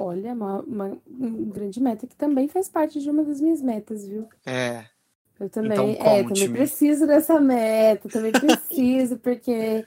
Olha, 0.00 0.32
uma, 0.32 0.60
uma 0.62 0.98
um 1.06 1.50
grande 1.50 1.80
meta 1.80 2.06
que 2.06 2.16
também 2.16 2.48
faz 2.48 2.68
parte 2.68 3.00
de 3.00 3.10
uma 3.10 3.22
das 3.22 3.40
minhas 3.40 3.60
metas, 3.60 4.06
viu? 4.06 4.28
É, 4.46 4.86
Eu 5.38 5.46
então 5.46 5.50
também, 5.50 5.96
é, 5.98 6.22
também 6.24 6.52
preciso 6.52 7.06
dessa 7.06 7.38
meta, 7.38 8.08
também 8.08 8.32
preciso, 8.32 9.18
porque, 9.20 9.86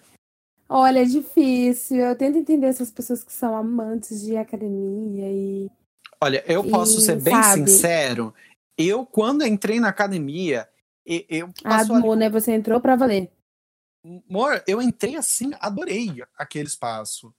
olha, 0.70 1.02
é 1.02 1.06
difícil. 1.06 1.98
Eu 1.98 2.16
tento 2.16 2.38
entender 2.38 2.68
essas 2.68 2.92
pessoas 2.92 3.24
que 3.24 3.34
são 3.34 3.56
amantes 3.58 4.22
de 4.22 4.38
academia 4.38 5.32
e, 5.32 5.70
Olha, 6.22 6.44
eu 6.48 6.64
posso 6.64 7.02
ser 7.02 7.20
bem 7.20 7.42
sabe? 7.42 7.68
sincero. 7.68 8.34
Eu, 8.78 9.06
quando 9.06 9.46
entrei 9.46 9.80
na 9.80 9.90
academia, 9.90 10.70
eu 11.06 11.52
Ah, 11.66 11.80
ali. 11.80 11.92
amor, 11.92 12.16
né? 12.16 12.30
Você 12.30 12.54
entrou 12.54 12.80
pra 12.80 12.96
valer. 12.96 13.30
Amor, 14.30 14.64
eu 14.68 14.82
entrei 14.82 15.16
assim, 15.16 15.52
adorei 15.60 16.24
aquele 16.38 16.68
espaço. 16.68 17.34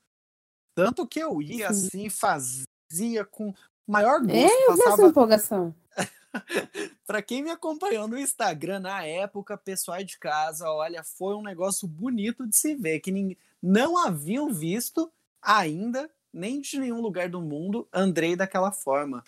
Tanto 0.74 1.06
que 1.06 1.20
eu 1.20 1.40
ia 1.40 1.72
Sim. 1.72 1.86
assim, 1.86 2.10
fazia 2.10 3.24
com 3.30 3.54
maior 3.86 4.16
É, 4.16 4.18
gosto. 4.18 4.34
eu 4.34 4.74
vi 4.74 4.80
essa 4.80 4.90
Passava. 4.90 5.08
empolgação. 5.08 5.74
Pra 7.06 7.22
quem 7.22 7.42
me 7.42 7.50
acompanhou 7.50 8.08
no 8.08 8.18
Instagram 8.18 8.80
na 8.80 9.04
época, 9.04 9.56
pessoal 9.56 10.02
de 10.02 10.18
casa, 10.18 10.68
olha, 10.68 11.04
foi 11.04 11.34
um 11.34 11.42
negócio 11.42 11.86
bonito 11.86 12.46
de 12.46 12.56
se 12.56 12.74
ver, 12.74 13.00
que 13.00 13.12
ninguém 13.12 13.36
não 13.62 13.96
haviam 13.96 14.52
visto 14.52 15.10
ainda, 15.40 16.10
nem 16.32 16.60
de 16.60 16.78
nenhum 16.78 17.00
lugar 17.00 17.28
do 17.28 17.40
mundo, 17.40 17.86
Andrei 17.92 18.34
daquela 18.34 18.72
forma. 18.72 19.22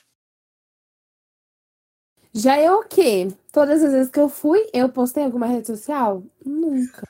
Já 2.34 2.60
eu 2.60 2.80
o 2.80 2.84
quê? 2.84 3.28
Todas 3.52 3.82
as 3.82 3.92
vezes 3.92 4.10
que 4.10 4.20
eu 4.20 4.28
fui, 4.28 4.68
eu 4.74 4.88
postei 4.90 5.22
em 5.22 5.26
alguma 5.26 5.46
rede 5.46 5.68
social? 5.68 6.22
Nunca. 6.44 7.08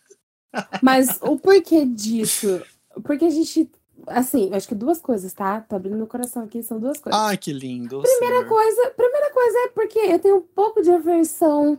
Mas 0.83 1.21
o 1.21 1.37
porquê 1.39 1.85
disso? 1.85 2.63
Porque 3.03 3.25
a 3.25 3.31
gente, 3.31 3.69
assim, 4.07 4.51
acho 4.55 4.69
que 4.69 4.75
duas 4.75 5.01
coisas, 5.01 5.33
tá? 5.33 5.61
Tô 5.61 5.77
abrindo 5.77 5.97
meu 5.97 6.07
coração 6.07 6.43
aqui, 6.45 6.63
são 6.63 6.79
duas 6.79 6.99
coisas. 6.99 7.21
Ai, 7.21 7.37
que 7.37 7.53
lindo. 7.53 8.01
Primeira 8.03 8.37
senhor. 8.45 8.49
coisa, 8.49 8.91
primeira 8.91 9.31
coisa 9.33 9.59
é 9.59 9.69
porque 9.69 9.99
eu 9.99 10.19
tenho 10.19 10.37
um 10.37 10.43
pouco 10.43 10.83
de 10.83 10.91
aversão 10.91 11.79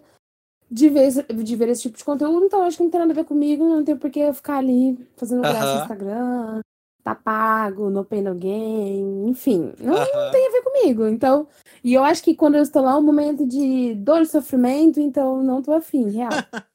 de 0.69 0.89
ver, 0.89 1.07
esse- 1.07 1.23
de 1.23 1.55
ver 1.55 1.69
esse 1.69 1.83
tipo 1.83 1.97
de 1.97 2.03
conteúdo, 2.03 2.45
então 2.45 2.61
acho 2.63 2.77
que 2.77 2.83
não 2.83 2.89
tem 2.89 2.99
nada 2.99 3.13
a 3.13 3.15
ver 3.15 3.23
comigo, 3.25 3.63
não 3.63 3.83
tem 3.85 3.95
por 3.95 4.09
que 4.09 4.19
eu 4.19 4.33
ficar 4.33 4.57
ali 4.57 4.97
fazendo 5.15 5.41
graça 5.41 5.63
no 5.65 5.69
Aham, 5.69 5.81
Instagram, 5.81 6.59
tá 7.03 7.15
pago, 7.15 7.89
no 7.89 8.03
pay 8.03 8.21
no 8.21 8.35
game, 8.35 9.29
enfim, 9.29 9.73
não 9.79 9.95
aham. 9.95 10.31
tem 10.31 10.45
a 10.47 10.51
ver 10.51 10.61
comigo. 10.63 11.07
Então, 11.07 11.47
e 11.81 11.93
eu 11.93 12.03
acho 12.03 12.21
que 12.21 12.35
quando 12.35 12.55
eu 12.55 12.63
estou 12.63 12.81
lá 12.81 12.91
é 12.91 12.95
um 12.95 13.01
momento 13.01 13.45
de 13.47 13.95
dor 13.95 14.21
e 14.21 14.25
sofrimento, 14.25 14.99
então 14.99 15.41
não 15.41 15.61
tô 15.61 15.71
afim, 15.73 16.09
real. 16.09 16.29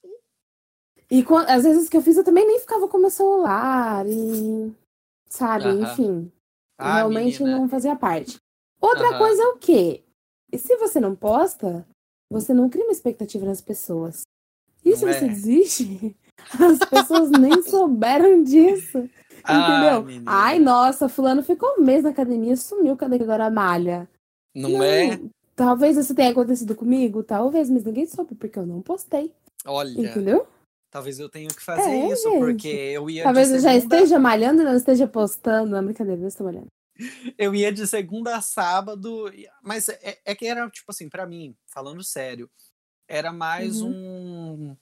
E 1.10 1.22
às 1.46 1.64
vezes 1.64 1.90
que 1.90 1.96
eu 1.98 2.00
fiz 2.00 2.16
eu 2.16 2.24
também 2.24 2.46
nem 2.46 2.58
ficava 2.58 2.88
com 2.88 2.96
meu 2.96 3.10
celular 3.10 4.06
e 4.06 4.72
sabe, 5.32 5.64
Aham. 5.64 5.82
enfim, 5.82 6.32
Ah, 6.78 6.94
realmente 6.94 7.42
menina. 7.42 7.58
não 7.58 7.68
fazia 7.68 7.96
parte. 7.96 8.36
Outra 8.80 9.08
Aham. 9.08 9.18
coisa 9.18 9.42
é 9.42 9.46
o 9.46 9.56
quê? 9.56 10.04
E 10.52 10.58
se 10.58 10.76
você 10.76 11.00
não 11.00 11.16
posta, 11.16 11.86
você 12.30 12.52
não 12.52 12.68
cria 12.68 12.84
uma 12.84 12.92
expectativa 12.92 13.46
nas 13.46 13.60
pessoas. 13.62 14.22
E 14.84 14.94
se 14.94 15.06
Não 15.06 15.12
você 15.12 15.24
é? 15.24 15.28
desiste, 15.28 16.16
as 16.60 16.78
pessoas 16.80 17.30
nem 17.30 17.60
souberam 17.62 18.42
disso. 18.42 19.08
Ah, 19.44 19.58
Entendeu? 19.58 20.04
menina. 20.04 20.30
Ai, 20.30 20.58
nossa, 20.58 21.08
fulano 21.08 21.42
ficou 21.42 21.76
um 21.78 21.82
mês 21.82 22.02
na 22.04 22.10
academia, 22.10 22.56
sumiu, 22.56 22.96
cadê 22.96 23.16
que 23.16 23.24
agora 23.24 23.50
malha? 23.50 24.08
Não 24.54 24.82
é? 24.82 25.18
Talvez 25.56 25.96
isso 25.96 26.14
tenha 26.14 26.30
acontecido 26.30 26.74
comigo, 26.74 27.22
talvez, 27.22 27.70
mas 27.70 27.84
ninguém 27.84 28.06
soube, 28.06 28.34
porque 28.34 28.58
eu 28.58 28.66
não 28.66 28.82
postei. 28.82 29.32
Olha, 29.64 30.00
Entendeu? 30.00 30.46
Talvez 30.92 31.18
eu 31.18 31.28
tenha 31.28 31.48
que 31.48 31.60
fazer 31.62 31.90
É, 31.90 32.12
isso, 32.12 32.30
porque 32.38 32.68
eu 32.68 33.10
ia 33.10 33.24
Talvez 33.24 33.50
eu 33.50 33.58
já 33.58 33.72
segunda, 33.72 33.96
esteja 33.96 34.18
malhando 34.20 34.60
e 34.62 34.64
não 34.64 34.76
esteja 34.76 35.08
postando. 35.08 35.70
Não, 35.70 35.84
brincadeira, 35.84 36.20
não 36.20 36.28
estou 36.28 36.46
malhando. 36.46 36.66
eu 37.38 37.54
ia 37.54 37.72
de 37.72 37.86
segunda 37.86 38.36
a 38.36 38.42
sábado, 38.42 39.28
e- 39.34 39.48
mas 39.62 39.88
é, 39.88 40.20
é 40.24 40.34
que 40.34 40.46
era 40.46 40.68
tipo 40.70 40.90
assim, 40.90 41.08
pra 41.08 41.26
mim, 41.26 41.56
falando 41.66 42.04
sério, 42.04 42.48
era 43.08 43.32
mais 43.32 43.80
Uhum. 43.80 43.88
um 43.90 44.76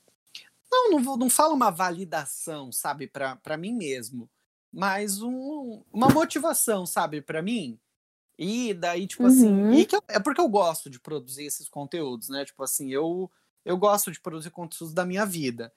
não, 0.73 0.91
não 0.93 1.03
vou, 1.03 1.17
não 1.17 1.31
falo 1.31 1.55
uma 1.55 1.71
validação, 1.71 2.71
sabe, 2.73 3.07
pra 3.07 3.37
para 3.37 3.57
mim 3.57 3.73
mesmo, 3.73 4.29
mas 4.73 5.21
um, 5.23 5.83
uma 5.93 6.09
motivação, 6.09 6.85
sabe, 6.87 7.21
pra 7.23 7.41
mim. 7.43 7.79
E 8.39 8.73
daí, 8.75 9.07
tipo 9.07 9.27
assim, 9.27 9.53
Uhum. 9.53 9.75
e 9.75 9.85
que 9.85 9.95
eu- 9.97 10.03
é 10.09 10.19
porque 10.19 10.41
eu 10.41 10.49
gosto 10.49 10.89
de 10.91 10.99
produzir 11.01 11.45
esses 11.45 11.69
conteúdos, 11.69 12.29
né? 12.29 12.45
Tipo 12.45 12.63
assim, 12.65 12.91
eu 12.93 13.31
eu 13.65 13.77
gosto 13.77 14.11
de 14.11 14.19
produzir 14.21 14.51
conteúdos 14.51 14.95
da 14.95 15.05
minha 15.05 15.27
vida. 15.27 15.71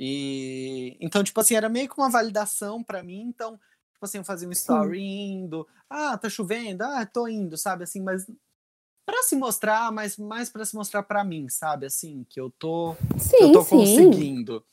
E 0.00 0.96
então, 1.00 1.24
tipo 1.24 1.40
assim, 1.40 1.56
era 1.56 1.68
meio 1.68 1.88
que 1.88 1.98
uma 1.98 2.08
validação 2.08 2.84
pra 2.84 3.02
mim, 3.02 3.22
então, 3.22 3.56
tipo 3.92 4.04
assim, 4.04 4.18
eu 4.18 4.24
fazia 4.24 4.48
um 4.48 4.52
story 4.52 5.02
indo, 5.02 5.66
ah, 5.90 6.16
tá 6.16 6.28
chovendo, 6.28 6.84
ah, 6.84 7.04
tô 7.04 7.26
indo, 7.26 7.58
sabe 7.58 7.82
assim, 7.82 8.00
mas 8.00 8.24
para 9.04 9.22
se 9.24 9.34
mostrar, 9.34 9.90
mas 9.90 10.16
mais 10.16 10.50
para 10.50 10.64
se 10.64 10.76
mostrar 10.76 11.02
para 11.02 11.24
mim, 11.24 11.48
sabe? 11.48 11.86
Assim, 11.86 12.24
que 12.30 12.40
eu 12.40 12.48
tô, 12.48 12.94
sim, 13.18 13.36
eu 13.40 13.52
tô 13.52 13.62
sim. 13.62 13.76
conseguindo. 13.76 14.64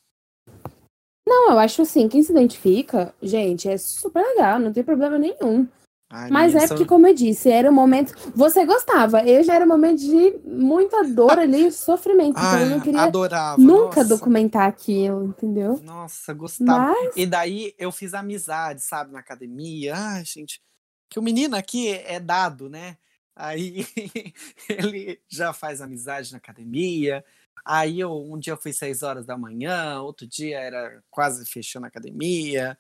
Não, 1.28 1.54
eu 1.54 1.58
acho 1.58 1.82
assim, 1.82 2.08
quem 2.08 2.22
se 2.22 2.32
identifica, 2.32 3.12
gente, 3.20 3.68
é 3.68 3.80
super 3.80 4.22
legal, 4.22 4.60
não 4.60 4.72
tem 4.72 4.84
problema 4.84 5.18
nenhum. 5.18 5.68
Ai, 6.10 6.30
Mas 6.30 6.54
é 6.54 6.68
porque, 6.68 6.86
como 6.86 7.08
eu 7.08 7.14
disse, 7.14 7.50
era 7.50 7.70
um 7.70 7.74
momento. 7.74 8.14
Você 8.36 8.64
gostava, 8.66 9.24
eu 9.24 9.44
já 9.44 9.56
era 9.56 9.66
um 9.66 9.68
momento 9.68 10.00
de 10.00 10.38
muita 10.46 11.04
dor 11.04 11.40
ali, 11.40 11.70
sofrimento. 11.74 12.38
Então 12.38 12.60
eu 12.60 12.66
Ai, 12.66 12.70
não 12.70 12.80
queria 12.80 13.02
adorava. 13.02 13.60
nunca 13.62 14.04
nossa. 14.04 14.10
documentar 14.10 14.68
aquilo, 14.68 15.26
entendeu? 15.26 15.80
Nossa, 15.84 16.32
gostava. 16.34 16.94
Mas, 16.94 17.18
E 17.18 17.26
daí 17.26 17.74
eu 17.78 17.92
fiz 17.92 18.14
amizade, 18.14 18.82
sabe, 18.82 19.12
na 19.12 19.20
academia. 19.20 19.94
Ai, 19.96 20.24
gente, 20.24 20.62
que 21.10 21.18
o 21.18 21.24
menino 21.24 21.56
aqui 21.56 21.90
é 21.90 22.20
dado, 22.20 22.70
né? 22.70 22.98
Aí 23.36 23.86
ele 24.70 25.20
já 25.28 25.54
faz 25.54 25.82
amizade 25.82 26.32
na 26.32 26.38
academia. 26.38 27.26
Aí 27.66 28.00
eu, 28.00 28.14
um 28.16 28.38
dia 28.38 28.54
eu 28.54 28.58
fui 28.58 28.72
seis 28.72 29.02
horas 29.02 29.26
da 29.26 29.36
manhã, 29.36 30.00
outro 30.02 30.28
dia 30.28 30.60
era 30.60 31.04
quase 31.10 31.46
fechando 31.50 31.86
a 31.86 31.90
academia. 31.90 32.78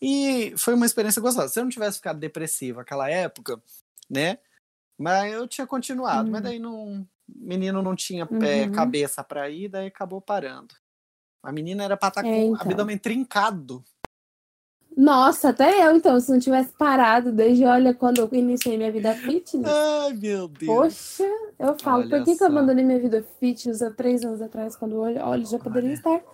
E 0.00 0.54
foi 0.56 0.74
uma 0.74 0.86
experiência 0.86 1.20
gostosa. 1.20 1.48
Se 1.48 1.58
eu 1.58 1.64
não 1.64 1.70
tivesse 1.70 1.96
ficado 1.98 2.18
depressivo 2.20 2.78
naquela 2.78 3.10
época, 3.10 3.60
né? 4.08 4.38
Mas 4.96 5.32
eu 5.32 5.46
tinha 5.48 5.66
continuado. 5.66 6.30
Mas 6.30 6.38
Uhum. 6.40 6.44
daí 6.44 6.58
não, 6.58 7.00
o 7.02 7.06
menino 7.28 7.82
não 7.82 7.94
tinha 7.96 8.28
é, 8.42 8.64
Uhum. 8.64 8.72
cabeça 8.72 9.22
para 9.24 9.48
ir, 9.50 9.68
daí 9.68 9.86
acabou 9.88 10.20
parando. 10.20 10.74
A 11.42 11.52
menina 11.52 11.84
era 11.84 11.96
pra 11.96 12.08
estar 12.08 12.24
É, 12.24 12.24
com 12.24 12.30
o 12.50 12.54
então. 12.54 12.60
abdômen 12.60 12.98
trincado. 12.98 13.84
nossa, 14.96 15.50
até 15.50 15.86
eu, 15.86 15.96
então, 15.96 16.18
se 16.18 16.30
não 16.32 16.40
tivesse 16.40 16.72
parado 16.72 17.30
desde, 17.30 17.64
olha, 17.64 17.94
quando 17.94 18.18
eu 18.20 18.28
iniciei 18.32 18.76
minha 18.76 18.90
vida 18.90 19.14
fitness. 19.14 19.72
Ai, 19.72 20.12
meu 20.14 20.48
Deus. 20.48 20.66
Poxa, 20.66 21.24
eu 21.58 21.78
falo, 21.78 22.02
Olha 22.02 22.08
por 22.08 22.24
que, 22.24 22.36
que 22.36 22.42
eu 22.42 22.48
abandonei 22.48 22.84
minha 22.84 22.98
vida 22.98 23.22
fitness 23.38 23.80
há 23.80 23.92
três 23.92 24.24
anos 24.24 24.42
atrás, 24.42 24.74
quando 24.74 24.98
olha, 24.98 25.24
olha 25.24 25.44
já 25.44 25.58
poderia 25.58 25.90
Olha. 25.90 25.94
estar. 25.94 26.24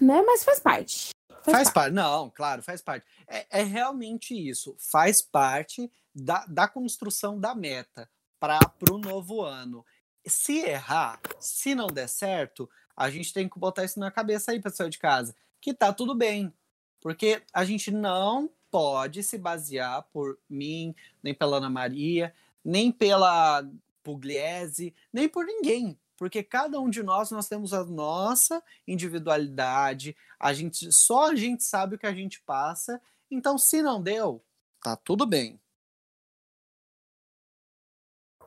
Né? 0.00 0.22
Mas 0.22 0.44
faz 0.44 0.60
parte. 0.60 1.10
Faz 1.50 1.70
parte. 1.70 1.92
Não, 1.92 2.30
claro, 2.30 2.62
faz 2.62 2.82
parte. 2.82 3.06
É, 3.26 3.60
é 3.60 3.62
realmente 3.62 4.34
isso. 4.34 4.74
Faz 4.78 5.22
parte 5.22 5.90
da, 6.14 6.44
da 6.46 6.68
construção 6.68 7.38
da 7.38 7.54
meta 7.54 8.08
para 8.38 8.58
o 8.90 8.98
novo 8.98 9.42
ano. 9.42 9.84
Se 10.26 10.58
errar, 10.58 11.20
se 11.38 11.74
não 11.74 11.86
der 11.86 12.08
certo, 12.08 12.68
a 12.96 13.10
gente 13.10 13.32
tem 13.32 13.48
que 13.48 13.58
botar 13.58 13.84
isso 13.84 14.00
na 14.00 14.10
cabeça 14.10 14.50
aí, 14.50 14.60
pessoal 14.60 14.88
de 14.88 14.98
casa, 14.98 15.34
que 15.60 15.72
tá 15.72 15.92
tudo 15.92 16.14
bem. 16.14 16.52
Porque 17.00 17.42
a 17.52 17.64
gente 17.64 17.90
não 17.90 18.50
pode 18.70 19.22
se 19.22 19.38
basear 19.38 20.02
por 20.12 20.38
mim, 20.48 20.94
nem 21.22 21.32
pela 21.32 21.58
Ana 21.58 21.70
Maria, 21.70 22.34
nem 22.64 22.90
pela 22.90 23.64
Pugliese, 24.02 24.94
nem 25.12 25.28
por 25.28 25.44
ninguém. 25.44 25.98
Porque 26.16 26.42
cada 26.42 26.80
um 26.80 26.88
de 26.88 27.02
nós, 27.02 27.30
nós 27.30 27.48
temos 27.48 27.72
a 27.74 27.84
nossa 27.84 28.62
individualidade, 28.86 30.16
a 30.40 30.52
gente 30.52 30.90
só 30.92 31.30
a 31.30 31.34
gente 31.34 31.62
sabe 31.64 31.96
o 31.96 31.98
que 31.98 32.06
a 32.06 32.14
gente 32.14 32.40
passa. 32.42 33.00
Então, 33.30 33.58
se 33.58 33.82
não 33.82 34.00
deu, 34.02 34.42
tá 34.82 34.96
tudo 34.96 35.26
bem. 35.26 35.60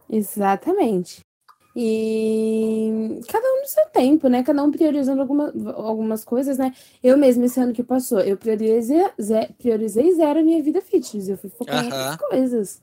Exatamente. 0.10 1.22
E 1.76 3.22
cada 3.30 3.48
um 3.48 3.62
no 3.62 3.68
seu 3.68 3.86
tempo, 3.90 4.28
né? 4.28 4.44
Cada 4.44 4.64
um 4.64 4.72
priorizando 4.72 5.22
alguma, 5.22 5.54
algumas 5.76 6.26
coisas, 6.26 6.58
né? 6.58 6.74
Eu 7.02 7.18
mesmo, 7.18 7.46
esse 7.46 7.60
ano 7.60 7.74
que 7.74 7.84
passou, 7.84 8.20
eu 8.22 8.36
priorizei, 8.36 9.04
ze- 9.22 9.54
priorizei 9.58 10.14
zero 10.16 10.40
a 10.40 10.44
minha 10.44 10.62
vida 10.64 10.82
fitness. 10.82 11.30
Eu 11.30 11.38
fui 11.38 11.50
focar 11.50 11.76
em 11.86 11.88
Aham. 11.88 11.98
outras 12.12 12.16
coisas. 12.30 12.82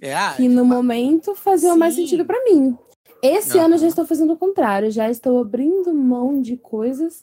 É, 0.00 0.14
ah, 0.14 0.34
Que 0.36 0.48
no 0.48 0.64
momento 0.64 1.34
faziam 1.34 1.76
mais 1.76 1.94
Sim. 1.94 2.02
sentido 2.02 2.24
pra 2.24 2.42
mim. 2.44 2.78
Esse 3.22 3.58
ano 3.58 3.74
eu 3.74 3.78
já 3.78 3.84
Aham. 3.84 3.88
estou 3.88 4.06
fazendo 4.06 4.32
o 4.32 4.38
contrário. 4.38 4.90
Já 4.90 5.10
estou 5.10 5.40
abrindo 5.40 5.92
mão 5.92 6.40
de 6.40 6.56
coisas 6.56 7.22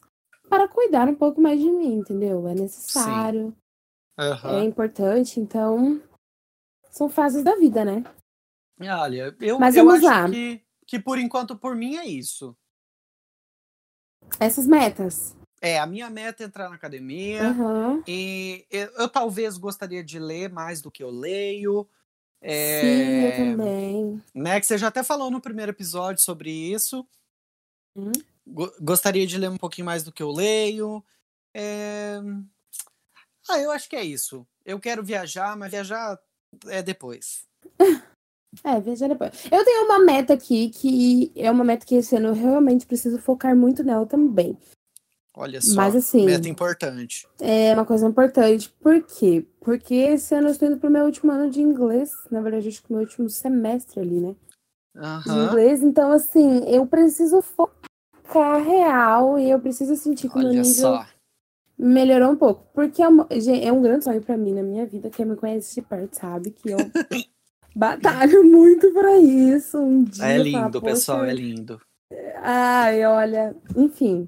para 0.50 0.68
cuidar 0.68 1.08
um 1.08 1.16
pouco 1.16 1.42
mais 1.42 1.60
de 1.60 1.70
mim, 1.70 1.96
entendeu? 1.96 2.48
É 2.48 2.54
necessário, 2.54 3.54
é 4.18 4.22
aham. 4.22 4.64
importante. 4.64 5.40
Então, 5.40 6.02
são 6.90 7.10
fases 7.10 7.44
da 7.44 7.56
vida, 7.56 7.84
né? 7.84 8.04
Olha, 8.80 9.36
eu, 9.40 9.60
Mas 9.60 9.76
eu 9.76 9.86
vamos 9.86 10.04
acho 10.04 10.06
lá. 10.06 10.30
Que, 10.30 10.62
que 10.86 11.00
por 11.00 11.18
enquanto, 11.18 11.58
por 11.58 11.76
mim, 11.76 11.98
é 11.98 12.06
isso. 12.06 12.56
Essas 14.40 14.68
metas. 14.68 15.36
É, 15.60 15.80
a 15.80 15.88
minha 15.88 16.10
meta 16.10 16.44
é 16.44 16.46
entrar 16.46 16.70
na 16.70 16.76
academia. 16.76 17.50
Aham. 17.50 18.04
E 18.08 18.66
eu, 18.70 18.86
eu 18.94 19.10
talvez 19.10 19.58
gostaria 19.58 20.04
de 20.04 20.20
ler 20.20 20.50
mais 20.50 20.82
do 20.82 20.92
que 20.92 21.04
eu 21.04 21.10
leio. 21.10 21.90
É, 22.42 22.82
Sim, 22.82 23.26
eu 23.26 23.36
também. 23.58 24.24
né, 24.34 24.60
que 24.60 24.66
você 24.66 24.78
já 24.78 24.88
até 24.88 25.04
falou 25.04 25.32
no 25.32 25.42
primeiro 25.42 25.72
episódio 25.72 26.22
sobre 26.24 26.52
isso. 26.52 27.06
Hum. 27.96 28.12
Go- 28.46 28.74
gostaria 28.80 29.26
de 29.26 29.38
ler 29.38 29.50
um 29.50 29.58
pouquinho 29.58 29.86
mais 29.86 30.04
do 30.04 30.12
que 30.12 30.22
eu 30.24 30.32
leio. 30.32 31.04
É, 31.56 32.20
Ah, 33.50 33.60
eu 33.60 33.72
acho 33.72 33.90
que 33.90 33.96
é 33.96 34.04
isso. 34.04 34.46
Eu 34.66 34.80
quero 34.80 35.04
viajar, 35.04 35.56
mas 35.58 35.72
viajar 35.72 36.20
é 36.68 36.82
depois. 36.84 37.46
É, 38.64 38.80
veja 38.80 39.08
depois. 39.10 39.46
Eu 39.52 39.64
tenho 39.64 39.86
uma 39.86 40.00
meta 40.00 40.34
aqui 40.34 40.70
que 40.70 41.32
é 41.36 41.52
uma 41.52 41.64
meta 41.66 41.86
que 41.86 41.96
esse 41.96 42.16
ano 42.16 42.30
eu 42.30 42.34
realmente 42.34 42.88
preciso 42.88 43.20
focar 43.20 43.56
muito 43.56 43.84
nela 43.84 44.06
também. 44.06 44.58
Olha 45.40 45.62
só, 45.62 45.76
Mas 45.76 45.96
assim, 45.96 46.26
meta 46.26 46.50
importante. 46.50 47.28
é 47.40 47.74
uma 47.76 47.86
coisa 47.86 48.08
importante. 48.08 48.74
Por 48.82 49.02
quê? 49.04 49.46
Porque 49.62 49.94
esse 49.94 50.34
ano 50.34 50.48
eu 50.48 50.52
estou 50.52 50.68
indo 50.68 50.78
pro 50.80 50.90
meu 50.90 51.06
último 51.06 51.32
ano 51.32 51.50
de 51.52 51.62
inglês. 51.62 52.12
Na 52.32 52.42
verdade, 52.42 52.68
acho 52.68 52.82
que 52.82 52.92
meu 52.92 53.02
último 53.02 53.30
semestre 53.30 54.00
ali, 54.00 54.20
né? 54.20 54.36
De 54.96 55.00
Aham. 55.02 55.46
inglês. 55.46 55.84
Então, 55.84 56.12
assim, 56.12 56.64
eu 56.68 56.88
preciso 56.88 57.42
focar 57.44 58.64
real 58.64 59.38
e 59.38 59.48
eu 59.50 59.60
preciso 59.60 59.96
sentir 59.96 60.28
que 60.28 60.36
o 60.36 60.40
meu 60.40 60.50
nível 60.50 60.74
só. 60.74 61.06
melhorou 61.78 62.32
um 62.32 62.36
pouco. 62.36 62.66
Porque 62.74 63.04
é, 63.04 63.08
uma- 63.08 63.28
é 63.30 63.72
um 63.72 63.82
grande 63.82 64.06
sonho 64.06 64.22
pra 64.24 64.36
mim 64.36 64.54
na 64.54 64.64
minha 64.64 64.88
vida. 64.88 65.10
Quem 65.12 65.26
me 65.26 65.36
conhece 65.36 65.76
de 65.76 65.82
perto 65.84 66.16
sabe 66.16 66.50
que 66.50 66.70
eu 66.72 66.78
batalho 67.76 68.44
muito 68.44 68.92
pra 68.92 69.18
isso. 69.18 69.78
Um 69.78 70.04
dia 70.04 70.26
É 70.26 70.38
falar, 70.52 70.66
lindo, 70.66 70.82
pessoal, 70.82 71.20
"Poxa, 71.20 71.32
é 71.32 71.34
lindo. 71.36 71.80
Ai, 72.42 73.06
olha, 73.06 73.56
enfim. 73.76 74.28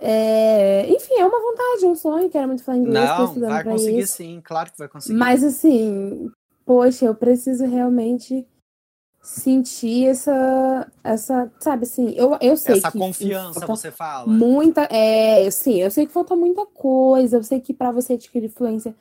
É, 0.00 0.88
enfim, 0.90 1.14
é 1.14 1.24
uma 1.24 1.40
vontade, 1.40 1.86
um 1.86 1.94
sonho, 1.94 2.30
quero 2.30 2.46
muito 2.48 2.62
falar 2.62 2.78
inglês, 2.78 3.10
Não, 3.10 3.34
vai 3.40 3.64
conseguir 3.64 4.00
isso. 4.00 4.16
sim, 4.16 4.40
claro 4.44 4.70
que 4.70 4.78
vai 4.78 4.88
conseguir. 4.88 5.18
Mas 5.18 5.42
assim, 5.42 6.30
poxa, 6.64 7.06
eu 7.06 7.14
preciso 7.14 7.64
realmente 7.64 8.46
sentir 9.22 10.06
essa, 10.06 10.90
essa, 11.02 11.50
sabe 11.58 11.84
assim, 11.84 12.10
eu, 12.10 12.36
eu 12.40 12.56
sei 12.56 12.76
Essa 12.78 12.92
que 12.92 12.98
confiança, 12.98 13.60
falta 13.60 13.74
você 13.74 13.90
fala. 13.90 14.32
muita, 14.32 14.82
é, 14.90 15.50
sim, 15.50 15.80
eu 15.80 15.90
sei 15.90 16.06
que 16.06 16.12
falta 16.12 16.36
muita 16.36 16.64
coisa, 16.66 17.38
eu 17.38 17.42
sei 17.42 17.60
que 17.60 17.74
pra 17.74 17.90
você 17.90 18.12
adquirir 18.14 18.48
fluência 18.50 18.94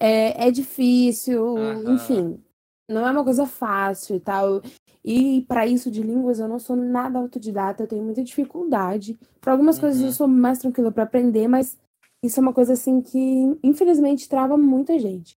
é, 0.00 0.48
é 0.48 0.50
difícil, 0.50 1.56
Aham. 1.58 1.94
enfim, 1.94 2.44
não 2.88 3.06
é 3.06 3.10
uma 3.10 3.24
coisa 3.24 3.46
fácil 3.46 4.16
e 4.16 4.20
tal. 4.20 4.62
E 5.04 5.42
pra 5.48 5.66
isso 5.66 5.90
de 5.90 6.02
línguas 6.02 6.38
eu 6.38 6.48
não 6.48 6.58
sou 6.58 6.76
nada 6.76 7.18
autodidata, 7.18 7.82
eu 7.82 7.86
tenho 7.88 8.02
muita 8.04 8.22
dificuldade. 8.22 9.18
Para 9.40 9.52
algumas 9.52 9.78
coisas 9.78 10.00
Uhum. 10.00 10.08
eu 10.08 10.12
sou 10.12 10.28
mais 10.28 10.58
tranquila 10.58 10.92
pra 10.92 11.02
aprender, 11.04 11.48
mas 11.48 11.76
isso 12.22 12.38
é 12.38 12.42
uma 12.42 12.52
coisa 12.52 12.74
assim 12.74 13.00
que 13.00 13.58
infelizmente 13.62 14.28
trava 14.28 14.56
muita 14.56 14.98
gente. 14.98 15.36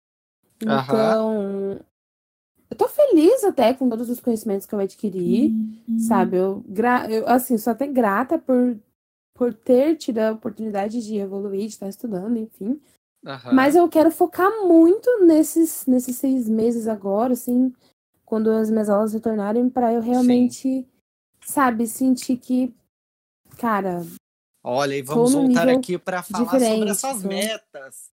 Aham. 0.66 0.82
Então, 0.86 1.80
eu 2.70 2.76
tô 2.76 2.88
feliz 2.88 3.44
até 3.44 3.72
com 3.74 3.88
todos 3.88 4.10
os 4.10 4.20
conhecimentos 4.20 4.66
que 4.66 4.74
eu 4.74 4.78
adquiri, 4.80 5.54
sabe? 5.98 6.36
Eu, 6.36 6.62
gra- 6.68 7.10
eu 7.10 7.26
assim, 7.28 7.56
sou 7.56 7.72
até 7.72 7.86
grata 7.86 8.38
por 8.38 8.76
por 9.36 9.52
ter 9.52 9.96
tido 9.96 10.18
a 10.20 10.30
oportunidade 10.30 11.04
de 11.04 11.16
evoluir, 11.16 11.62
de 11.62 11.66
estar 11.72 11.88
estudando, 11.88 12.36
enfim. 12.36 12.80
Mas 13.52 13.74
eu 13.74 13.88
quero 13.88 14.10
focar 14.10 14.50
muito 14.66 15.24
nesses, 15.24 15.86
nesses 15.86 16.16
seis 16.16 16.48
meses 16.48 16.86
agora, 16.86 17.32
assim, 17.32 17.72
quando 18.24 18.50
as 18.50 18.70
minhas 18.70 18.90
aulas 18.90 19.14
retornarem, 19.14 19.70
para 19.70 19.92
eu 19.92 20.00
realmente, 20.00 20.86
sabe, 21.40 21.86
sentir 21.86 22.36
que, 22.36 22.74
cara, 23.56 24.02
Olha, 24.66 24.96
e 24.96 25.02
vamos 25.02 25.32
voltar 25.32 25.68
aqui 25.68 25.98
para 25.98 26.22
falar 26.22 26.58
sobre 26.58 26.90
essas 26.90 27.22
tô. 27.22 27.28
metas. 27.28 28.10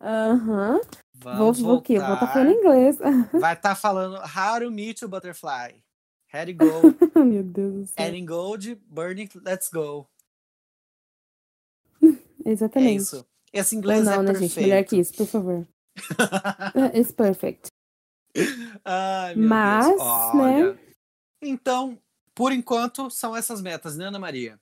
aham, 0.00 0.80
vou, 1.14 1.36
Vamos 1.36 1.60
vou 1.60 1.76
o 1.76 1.82
quê? 1.82 1.98
Vou 2.00 2.14
estar 2.14 2.26
voltar. 2.26 2.32
falando 2.32 2.50
inglês. 2.52 2.98
Vai 3.38 3.52
estar 3.54 3.74
falando 3.74 4.16
How 4.16 4.60
to 4.60 4.70
Meet 4.70 5.02
a 5.02 5.08
Butterfly. 5.08 5.84
Let 6.32 6.48
it 6.48 6.54
go. 6.54 6.96
Meu 7.22 7.42
Deus 7.42 7.74
do 7.74 7.86
céu. 7.86 8.06
Adding 8.06 8.24
gold, 8.24 8.74
burning, 8.88 9.28
let's 9.44 9.68
go. 9.70 10.06
É 12.46 12.50
Exatamente. 12.52 13.02
isso. 13.02 13.26
Esse 13.52 13.76
inglês 13.76 14.04
não, 14.04 14.12
é 14.12 14.18
né, 14.18 14.24
perfeito. 14.26 14.54
gente? 14.54 14.62
Melhor 14.62 14.84
que 14.84 14.96
isso, 14.96 15.14
por 15.14 15.26
favor. 15.26 15.68
It's 16.94 17.12
perfect. 17.12 17.68
Ai, 18.84 19.34
Mas, 19.34 19.96
né? 20.34 20.78
Então, 21.42 21.98
por 22.34 22.52
enquanto, 22.52 23.10
são 23.10 23.36
essas 23.36 23.60
metas, 23.60 23.96
né, 23.96 24.06
Ana 24.06 24.18
Maria? 24.18 24.58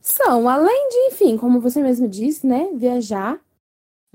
São, 0.00 0.48
além 0.48 0.88
de, 0.88 0.96
enfim, 1.14 1.36
como 1.36 1.60
você 1.60 1.82
mesmo 1.82 2.08
disse, 2.08 2.46
né, 2.46 2.70
viajar, 2.74 3.40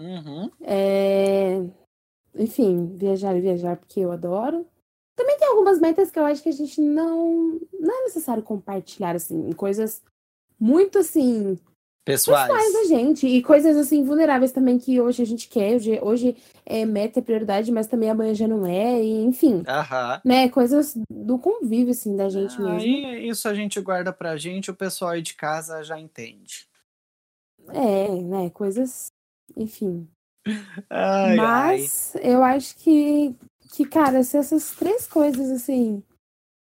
Uhum. 0.01 0.49
É, 0.61 1.63
enfim, 2.35 2.97
viajar 2.97 3.35
e 3.35 3.41
viajar 3.41 3.77
porque 3.77 3.99
eu 3.99 4.11
adoro. 4.11 4.65
Também 5.15 5.37
tem 5.37 5.47
algumas 5.47 5.79
metas 5.79 6.09
que 6.09 6.17
eu 6.17 6.25
acho 6.25 6.41
que 6.41 6.49
a 6.49 6.53
gente 6.53 6.81
não. 6.81 7.59
Não 7.79 7.99
é 7.99 8.03
necessário 8.05 8.41
compartilhar, 8.41 9.15
assim, 9.15 9.51
coisas 9.53 10.01
muito 10.59 10.97
assim. 10.97 11.59
Pessoais. 12.03 12.47
pessoais 12.51 12.73
da 12.73 12.83
gente. 12.85 13.27
E 13.27 13.43
coisas 13.43 13.77
assim, 13.77 14.03
vulneráveis 14.03 14.51
também 14.51 14.79
que 14.79 14.99
hoje 14.99 15.21
a 15.21 15.25
gente 15.25 15.47
quer. 15.47 15.75
Hoje, 15.75 15.99
hoje 16.01 16.37
é 16.65 16.83
meta 16.85 17.19
é 17.19 17.21
prioridade, 17.21 17.71
mas 17.71 17.87
também 17.87 18.09
amanhã 18.09 18.33
já 18.33 18.47
não 18.47 18.65
é. 18.65 19.03
E, 19.03 19.23
enfim. 19.23 19.63
Aham. 19.67 20.19
Né? 20.25 20.49
Coisas 20.49 20.95
do 21.09 21.37
convívio, 21.37 21.91
assim, 21.91 22.15
da 22.15 22.27
gente 22.27 22.59
Ah, 22.59 22.63
mesmo. 22.63 22.87
e 22.87 23.29
isso 23.29 23.47
a 23.47 23.53
gente 23.53 23.79
guarda 23.79 24.11
pra 24.11 24.35
gente, 24.35 24.71
o 24.71 24.75
pessoal 24.75 25.11
aí 25.11 25.21
de 25.21 25.35
casa 25.35 25.83
já 25.83 25.99
entende. 25.99 26.67
É, 27.69 28.09
né? 28.09 28.49
Coisas. 28.49 29.11
Enfim. 29.55 30.07
Ai, 30.89 31.31
ai. 31.31 31.35
Mas 31.35 32.15
eu 32.21 32.43
acho 32.43 32.75
que, 32.77 33.35
que, 33.73 33.85
cara, 33.85 34.23
se 34.23 34.37
essas 34.37 34.71
três 34.71 35.05
coisas, 35.05 35.51
assim, 35.51 36.01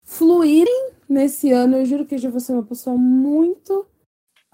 fluírem 0.03 0.91
nesse 1.09 1.51
ano, 1.51 1.77
eu 1.77 1.85
juro 1.85 2.05
que 2.05 2.15
eu 2.15 2.19
já 2.19 2.29
vou 2.29 2.39
ser 2.39 2.53
uma 2.53 2.63
pessoa 2.63 2.95
muito, 2.95 3.87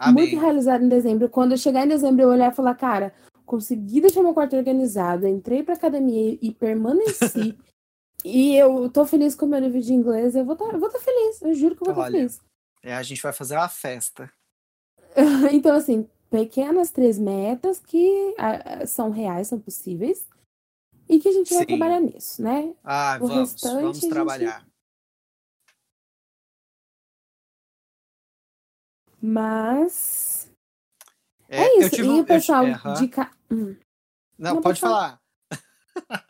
muito 0.08 0.30
Amém. 0.30 0.40
realizada 0.40 0.84
em 0.84 0.90
dezembro. 0.90 1.30
Quando 1.30 1.52
eu 1.52 1.58
chegar 1.58 1.86
em 1.86 1.90
dezembro, 1.90 2.22
eu 2.24 2.30
olhar 2.30 2.52
e 2.52 2.56
falar, 2.56 2.76
cara, 2.76 3.14
consegui 3.46 4.02
deixar 4.02 4.22
meu 4.24 4.34
quarto 4.34 4.56
organizado, 4.56 5.28
entrei 5.28 5.64
pra 5.64 5.74
academia 5.76 6.38
e 6.42 6.52
permaneci. 6.54 7.58
e 8.24 8.56
eu 8.56 8.90
tô 8.90 9.06
feliz 9.06 9.36
com 9.36 9.46
o 9.46 9.50
meu 9.50 9.60
nível 9.60 9.82
de 9.82 9.94
inglês, 9.94 10.36
eu 10.36 10.46
vou 10.46 10.54
estar 10.54 10.66
eu 10.66 10.80
vou 10.80 10.90
tá 10.90 11.00
feliz, 11.00 11.42
eu 11.42 11.54
juro 11.54 11.76
que 11.76 11.82
eu 11.82 11.86
vou 11.86 11.94
estar 11.94 12.04
Olha. 12.04 12.12
feliz. 12.12 12.42
É, 12.82 12.94
a 12.96 13.04
gente 13.04 13.22
vai 13.22 13.34
fazer 13.34 13.56
uma 13.56 13.70
festa. 13.70 14.32
Então, 15.52 15.76
assim, 15.76 16.08
pequenas 16.30 16.92
três 16.92 17.18
metas 17.18 17.80
que 17.80 18.36
ah, 18.38 18.86
são 18.86 19.10
reais, 19.10 19.48
são 19.48 19.60
possíveis. 19.60 20.28
E 21.10 21.20
que 21.20 21.28
a 21.28 21.32
gente 21.32 21.52
vai 21.52 21.64
Sim. 21.64 21.68
trabalhar 21.70 22.00
nisso, 22.00 22.42
né? 22.44 22.72
Ah, 22.84 23.18
O 23.20 23.28
vamos, 23.28 23.52
restante 23.54 23.82
vamos 23.82 23.98
a 23.98 24.02
gente- 24.02 24.10
trabalhar. 24.12 24.69
Mas. 29.22 30.52
É, 31.48 31.64
É, 31.64 31.84
eu 31.84 31.88
isso. 31.88 32.02
e 32.02 32.04
um- 32.10 32.20
o 32.20 32.26
pessoal 32.26 32.66
eu- 32.68 32.74
aham. 32.74 32.94
de. 32.94 33.08
Ca... 33.08 33.32
Hum. 33.52 33.76
Não, 34.38 34.56
Não, 34.56 34.62
pode 34.62 34.80
falar. 34.80 35.20
falar. 36.08 36.26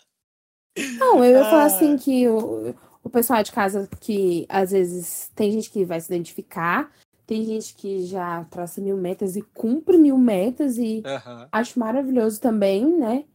Não, 0.97 1.23
eu 1.23 1.31
ia 1.37 1.43
falar 1.45 1.63
Ah. 1.63 1.65
assim 1.65 1.97
que 1.97 2.27
o, 2.27 2.73
o 3.03 3.09
pessoal 3.09 3.43
de 3.43 3.51
casa 3.51 3.87
que 3.99 4.45
às 4.49 4.71
vezes 4.71 5.29
tem 5.35 5.51
gente 5.51 5.69
que 5.69 5.83
vai 5.83 5.99
se 5.99 6.07
identificar, 6.11 6.91
tem 7.27 7.43
gente 7.45 7.75
que 7.75 8.05
já 8.05 8.43
traça 8.45 8.79
mil 8.81 8.95
metas 8.97 9.35
e 9.35 9.41
cumpre 9.41 9.97
mil 9.97 10.17
metas 10.17 10.77
e 10.77 11.03
Aham. 11.05 11.47
acho 11.51 11.77
maravilhoso 11.79 12.39
também, 12.39 12.85
né? 12.97 13.25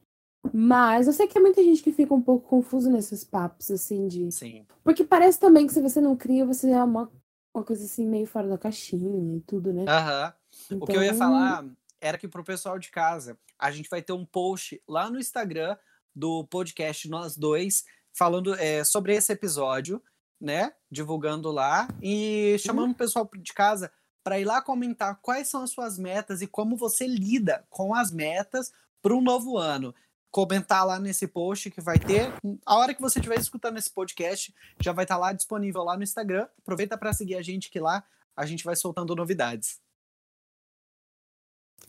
Mas 0.53 1.07
eu 1.07 1.13
sei 1.13 1.27
que 1.27 1.35
tem 1.35 1.43
muita 1.43 1.63
gente 1.63 1.83
que 1.83 1.93
fica 1.93 2.13
um 2.13 2.21
pouco 2.21 2.47
confuso 2.49 2.91
nesses 2.91 3.25
papos, 3.25 3.71
assim, 3.71 4.07
de. 4.09 4.31
Sim. 4.33 4.67
Porque 4.83 5.03
parece 5.05 5.39
também 5.41 5.67
que 5.67 5.73
se 5.73 5.81
você 5.81 6.01
não 6.01 6.17
cria, 6.17 6.45
você 6.45 6.71
é 6.71 6.83
uma, 6.83 7.11
uma 7.55 7.65
coisa 7.65 7.85
assim 7.85 8.07
meio 8.07 8.27
fora 8.27 8.49
da 8.49 8.59
caixinha 8.59 9.37
e 9.37 9.41
tudo, 9.41 9.73
né? 9.73 9.85
Aham. 9.89 10.35
O 10.73 10.87
que 10.87 10.97
eu 10.97 11.03
ia 11.03 11.09
Então, 11.09 11.19
falar 11.19 11.65
era 12.01 12.19
que 12.19 12.29
pro 12.29 12.45
pessoal 12.45 12.79
de 12.79 12.91
casa, 12.91 13.39
a 13.59 13.71
gente 13.71 13.89
vai 13.89 14.03
ter 14.03 14.13
um 14.13 14.27
post 14.27 14.83
lá 14.87 15.09
no 15.09 15.19
Instagram 15.19 15.77
do 16.15 16.45
podcast 16.45 17.09
Nós 17.09 17.37
Dois, 17.37 17.85
falando 18.13 18.55
é, 18.55 18.85
sobre 18.85 19.15
esse 19.15 19.33
episódio, 19.33 20.03
né? 20.41 20.73
Divulgando 20.91 21.51
lá 21.51 21.89
e 22.03 22.57
chamando 22.59 22.93
o 22.93 22.97
pessoal 22.97 23.29
de 23.35 23.53
casa 23.53 23.91
para 24.23 24.39
ir 24.39 24.45
lá 24.45 24.61
comentar 24.61 25.19
quais 25.23 25.49
são 25.49 25.63
as 25.63 25.71
suas 25.71 25.99
metas 25.99 26.43
e 26.43 26.47
como 26.47 26.77
você 26.77 27.07
lida 27.07 27.65
com 27.71 27.95
as 27.95 28.11
metas 28.11 28.73
para 29.03 29.15
um 29.15 29.21
novo 29.21 29.59
ano. 29.59 29.95
Comentar 30.35 30.85
lá 30.85 30.99
nesse 30.99 31.29
post 31.29 31.71
que 31.71 31.81
vai 31.81 31.97
ter. 31.97 32.33
A 32.67 32.77
hora 32.77 32.93
que 32.93 33.01
você 33.01 33.21
estiver 33.21 33.39
escutando 33.39 33.79
esse 33.79 33.89
podcast, 33.89 34.53
já 34.81 34.91
vai 34.91 35.05
estar 35.05 35.17
lá 35.17 35.33
disponível 35.33 35.85
lá 35.85 35.97
no 35.97 36.03
Instagram. 36.03 36.49
Aproveita 36.59 36.99
para 36.99 37.13
seguir 37.13 37.37
a 37.37 37.41
gente 37.41 37.71
que 37.71 37.79
lá 37.79 38.05
a 38.37 38.45
gente 38.45 38.65
vai 38.65 38.75
soltando 38.75 39.15
novidades. 39.15 39.79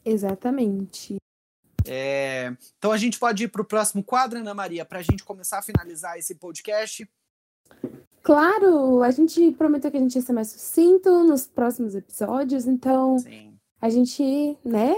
Exatamente. 0.06 1.16
É, 1.88 2.56
então 2.78 2.92
a 2.92 2.98
gente 2.98 3.18
pode 3.18 3.46
ir 3.46 3.48
para 3.48 3.64
o 3.64 3.66
próximo 3.66 4.04
quadro, 4.04 4.38
Ana 4.38 4.54
Maria, 4.54 4.86
para 4.86 5.00
a 5.00 5.02
gente 5.02 5.24
começar 5.24 5.58
a 5.58 5.64
finalizar 5.64 6.16
esse 6.20 6.36
podcast. 6.36 7.10
Claro, 8.22 9.02
a 9.02 9.10
gente 9.10 9.54
prometeu 9.54 9.90
que 9.90 9.98
a 9.98 10.00
gente 10.00 10.14
ia 10.14 10.22
ser 10.22 10.34
mais 10.34 10.50
sucinto 10.50 11.24
nos 11.24 11.48
próximos 11.48 11.96
episódios, 11.96 12.68
então 12.68 13.18
Sim. 13.18 13.58
a 13.82 13.90
gente, 13.90 14.56
né, 14.64 14.94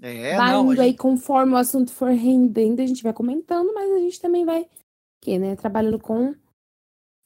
É, 0.00 0.36
vai 0.36 0.52
não, 0.52 0.72
indo 0.72 0.80
aí 0.80 0.88
gente, 0.88 0.98
conforme 0.98 1.52
o 1.52 1.56
assunto 1.56 1.90
for 1.90 2.10
rendendo, 2.10 2.80
a 2.80 2.86
gente 2.86 3.02
vai 3.02 3.12
comentando, 3.12 3.72
mas 3.72 3.90
a 3.90 3.98
gente 3.98 4.20
também 4.20 4.44
vai, 4.44 4.68
que, 5.22 5.38
né, 5.38 5.56
trabalhando 5.56 5.98
com 5.98 6.34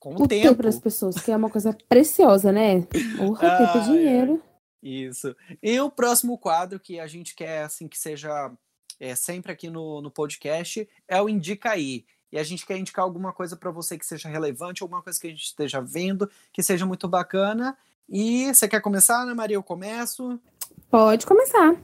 com 0.00 0.14
o 0.14 0.26
tempo 0.26 0.48
tempo. 0.48 0.62
das 0.62 0.78
pessoas, 0.78 1.20
que 1.20 1.30
é 1.30 1.36
uma 1.36 1.50
coisa 1.50 1.76
preciosa, 1.86 2.50
né? 2.50 2.82
Porra, 3.18 3.40
tempo 3.58 3.78
é 3.78 3.80
Ai, 3.80 3.84
dinheiro. 3.84 4.42
Isso. 4.82 5.36
E 5.62 5.78
o 5.78 5.90
próximo 5.90 6.38
quadro 6.38 6.80
que 6.80 6.98
a 6.98 7.06
gente 7.06 7.34
quer 7.34 7.64
assim 7.64 7.86
que 7.86 7.98
seja 7.98 8.50
é, 8.98 9.14
sempre 9.14 9.52
aqui 9.52 9.68
no, 9.68 10.00
no 10.00 10.10
podcast 10.10 10.88
é 11.06 11.20
o 11.20 11.28
Indica 11.28 11.72
aí. 11.72 12.06
E 12.32 12.38
a 12.38 12.42
gente 12.42 12.64
quer 12.64 12.78
indicar 12.78 13.04
alguma 13.04 13.32
coisa 13.32 13.56
para 13.56 13.70
você 13.70 13.98
que 13.98 14.06
seja 14.06 14.28
relevante, 14.28 14.82
alguma 14.82 15.02
coisa 15.02 15.20
que 15.20 15.26
a 15.26 15.30
gente 15.30 15.44
esteja 15.44 15.80
vendo, 15.80 16.30
que 16.52 16.62
seja 16.62 16.86
muito 16.86 17.08
bacana. 17.08 17.76
E 18.08 18.46
você 18.54 18.68
quer 18.68 18.80
começar, 18.80 19.22
Ana 19.22 19.34
Maria? 19.34 19.56
Eu 19.56 19.62
começo. 19.62 20.40
Pode 20.88 21.26
começar. 21.26 21.76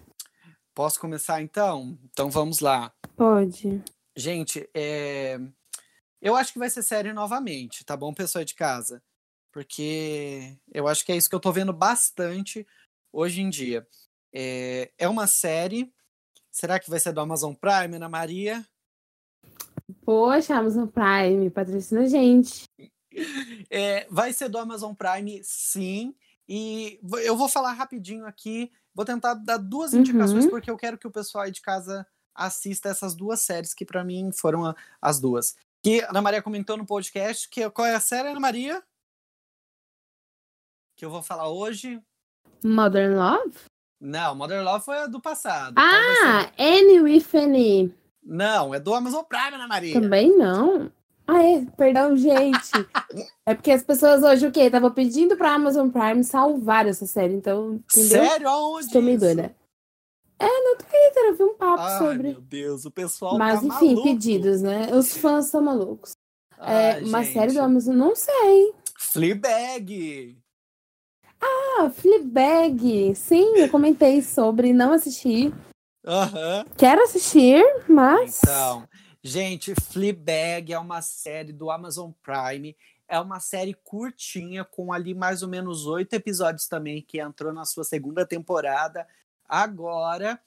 Posso 0.76 1.00
começar 1.00 1.40
então? 1.40 1.98
Então 2.04 2.28
vamos 2.28 2.60
lá. 2.60 2.92
Pode. 3.16 3.82
Gente, 4.14 4.68
é, 4.74 5.40
eu 6.20 6.36
acho 6.36 6.52
que 6.52 6.58
vai 6.58 6.68
ser 6.68 6.82
série 6.82 7.14
novamente, 7.14 7.82
tá 7.82 7.96
bom, 7.96 8.12
pessoal 8.12 8.44
de 8.44 8.54
casa? 8.54 9.02
Porque 9.50 10.54
eu 10.70 10.86
acho 10.86 11.02
que 11.02 11.12
é 11.12 11.16
isso 11.16 11.30
que 11.30 11.34
eu 11.34 11.40
tô 11.40 11.50
vendo 11.50 11.72
bastante 11.72 12.66
hoje 13.10 13.40
em 13.40 13.48
dia. 13.48 13.88
É, 14.30 14.92
é 14.98 15.08
uma 15.08 15.26
série. 15.26 15.90
Será 16.50 16.78
que 16.78 16.90
vai 16.90 17.00
ser 17.00 17.12
do 17.14 17.22
Amazon 17.22 17.54
Prime, 17.54 17.96
Ana 17.96 18.10
Maria? 18.10 18.62
Poxa, 20.04 20.56
Amazon 20.56 20.86
Prime, 20.86 21.48
patrocina 21.48 22.02
a 22.02 22.06
gente. 22.06 22.64
É, 23.70 24.06
vai 24.10 24.30
ser 24.34 24.50
do 24.50 24.58
Amazon 24.58 24.92
Prime, 24.92 25.40
sim. 25.42 26.14
E 26.46 27.00
eu 27.24 27.34
vou 27.34 27.48
falar 27.48 27.72
rapidinho 27.72 28.26
aqui. 28.26 28.70
Vou 28.96 29.04
tentar 29.04 29.34
dar 29.34 29.58
duas 29.58 29.92
Uhum. 29.92 30.00
indicações, 30.00 30.46
porque 30.46 30.70
eu 30.70 30.76
quero 30.78 30.96
que 30.96 31.06
o 31.06 31.10
pessoal 31.10 31.44
aí 31.44 31.50
de 31.52 31.60
casa 31.60 32.04
assista 32.34 32.88
essas 32.88 33.14
duas 33.14 33.42
séries 33.42 33.74
que 33.74 33.84
para 33.84 34.02
mim 34.02 34.30
foram 34.32 34.64
a- 34.64 34.74
as 35.00 35.20
duas. 35.20 35.54
Que 35.82 36.00
a 36.02 36.08
Ana 36.10 36.22
Maria 36.22 36.42
comentou 36.42 36.76
no 36.78 36.86
podcast. 36.86 37.46
Que, 37.48 37.68
qual 37.70 37.86
é 37.86 37.94
a 37.94 38.00
série, 38.00 38.30
Ana 38.30 38.40
Maria? 38.40 38.82
Que 40.96 41.04
eu 41.04 41.10
vou 41.10 41.22
falar 41.22 41.48
hoje. 41.48 42.00
Modern 42.64 43.14
Love? 43.16 43.54
Não, 44.00 44.34
Mother 44.34 44.62
Love 44.64 44.84
foi 44.84 44.98
a 44.98 45.06
do 45.06 45.20
passado. 45.20 45.74
Ah, 45.78 46.50
Annie 46.58 47.00
with 47.00 47.26
Annie. 47.34 47.94
Não, 48.22 48.74
é 48.74 48.80
do 48.80 48.94
Amazon 48.94 49.22
Prime, 49.24 49.54
Ana 49.54 49.68
Maria. 49.68 50.00
Também 50.00 50.36
não. 50.36 50.90
Ah, 51.26 51.42
é, 51.42 51.64
perdão, 51.76 52.16
gente. 52.16 52.70
é 53.44 53.54
porque 53.54 53.72
as 53.72 53.82
pessoas 53.82 54.22
hoje, 54.22 54.46
o 54.46 54.52
quê? 54.52 54.60
Estavam 54.60 54.90
pedindo 54.92 55.36
pra 55.36 55.54
Amazon 55.54 55.88
Prime 55.90 56.22
salvar 56.22 56.86
essa 56.86 57.06
série, 57.06 57.34
então, 57.34 57.74
entendeu? 57.74 58.24
Sério? 58.24 58.48
Aonde? 58.48 58.86
Estou 58.86 59.02
meio 59.02 59.16
isso? 59.16 59.24
doida. 59.26 59.54
É, 60.38 60.46
no 60.46 60.76
Twitter 60.76 61.24
eu 61.24 61.34
vi 61.34 61.42
um 61.44 61.54
papo 61.54 61.82
Ai, 61.82 61.98
sobre. 61.98 62.28
meu 62.28 62.40
Deus, 62.42 62.84
o 62.84 62.90
pessoal 62.90 63.38
Mas, 63.38 63.60
tá 63.60 63.66
enfim, 63.66 63.86
maluco. 63.94 64.02
pedidos, 64.04 64.60
né? 64.62 64.88
Os 64.94 65.16
fãs 65.16 65.46
são 65.46 65.62
malucos. 65.62 66.12
É, 66.58 66.98
uma 67.04 67.22
gente. 67.22 67.32
série 67.34 67.52
do 67.52 67.60
Amazon, 67.60 67.96
não 67.96 68.14
sei. 68.14 68.72
Fleabag. 68.98 70.38
Ah, 71.40 71.90
Fleabag. 71.90 73.14
Sim, 73.14 73.56
eu 73.56 73.68
comentei 73.68 74.22
sobre, 74.22 74.72
não 74.72 74.92
assisti. 74.92 75.52
Aham. 76.06 76.64
Quero 76.76 77.02
assistir, 77.02 77.64
mas. 77.88 78.40
Então, 78.42 78.84
gente, 79.26 79.74
Fleabag 79.74 80.72
é 80.72 80.78
uma 80.78 81.02
série 81.02 81.52
do 81.52 81.70
Amazon 81.70 82.12
Prime. 82.22 82.76
É 83.08 83.18
uma 83.20 83.40
série 83.40 83.74
curtinha, 83.74 84.64
com 84.64 84.92
ali 84.92 85.14
mais 85.14 85.42
ou 85.42 85.48
menos 85.48 85.86
oito 85.86 86.14
episódios 86.14 86.66
também, 86.66 87.02
que 87.02 87.20
entrou 87.20 87.52
na 87.52 87.64
sua 87.64 87.84
segunda 87.84 88.24
temporada. 88.24 89.06
Agora, 89.48 90.40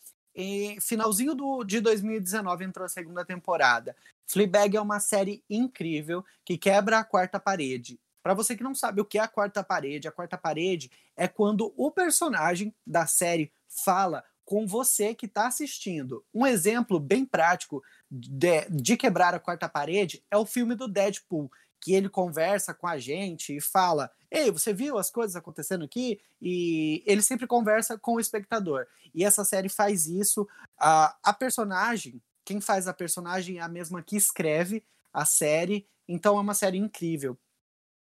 finalzinho 0.82 1.36
do, 1.36 1.64
de 1.64 1.80
2019, 1.80 2.66
entrou 2.66 2.86
a 2.86 2.90
segunda 2.90 3.24
temporada. 3.24 3.96
Fleabag 4.26 4.78
é 4.78 4.82
uma 4.82 5.00
série 5.00 5.44
incrível 5.50 6.24
que 6.46 6.58
quebra 6.58 7.00
a 7.00 7.04
quarta 7.04 7.40
parede. 7.40 8.00
Para 8.22 8.34
você 8.34 8.56
que 8.56 8.64
não 8.64 8.76
sabe 8.76 9.02
o 9.02 9.06
que 9.06 9.18
é 9.18 9.22
a 9.22 9.28
quarta 9.28 9.64
parede, 9.64 10.08
a 10.08 10.12
quarta 10.12 10.38
parede 10.38 10.92
é 11.16 11.28
quando 11.28 11.74
o 11.78 11.92
personagem 11.92 12.74
da 12.86 13.06
série 13.06 13.52
fala 13.68 14.24
com 14.50 14.66
você 14.66 15.14
que 15.14 15.28
está 15.28 15.46
assistindo. 15.46 16.26
Um 16.34 16.44
exemplo 16.44 17.00
bem 17.00 17.24
prático 17.24 17.84
de, 18.10 18.66
de 18.68 18.98
quebrar 18.98 19.36
a 19.36 19.40
quarta 19.40 19.70
parede 19.70 20.24
é 20.32 20.36
o 20.36 20.46
filme 20.46 20.74
do 20.74 20.88
Deadpool, 20.88 21.52
que 21.80 21.94
ele 21.94 22.10
conversa 22.10 22.74
com 22.74 22.88
a 22.88 22.98
gente 22.98 23.56
e 23.56 23.62
fala: 23.62 24.10
Ei, 24.32 24.50
você 24.50 24.74
viu 24.74 24.98
as 24.98 25.12
coisas 25.12 25.36
acontecendo 25.36 25.86
aqui? 25.86 26.20
E 26.42 27.04
ele 27.06 27.22
sempre 27.22 27.46
conversa 27.46 27.96
com 27.96 28.16
o 28.16 28.20
espectador. 28.20 28.88
E 29.14 29.24
essa 29.24 29.46
série 29.46 29.70
faz 29.70 30.08
isso. 30.08 30.48
A, 30.80 31.16
a 31.22 31.32
personagem 31.32 32.20
quem 32.44 32.60
faz 32.60 32.88
a 32.88 32.94
personagem 32.96 33.60
é 33.60 33.62
a 33.62 33.68
mesma 33.68 34.02
que 34.02 34.18
escreve 34.18 34.84
a 35.14 35.24
série, 35.24 35.88
então 36.08 36.36
é 36.36 36.42
uma 36.42 36.56
série 36.56 36.80
incrível, 36.80 37.38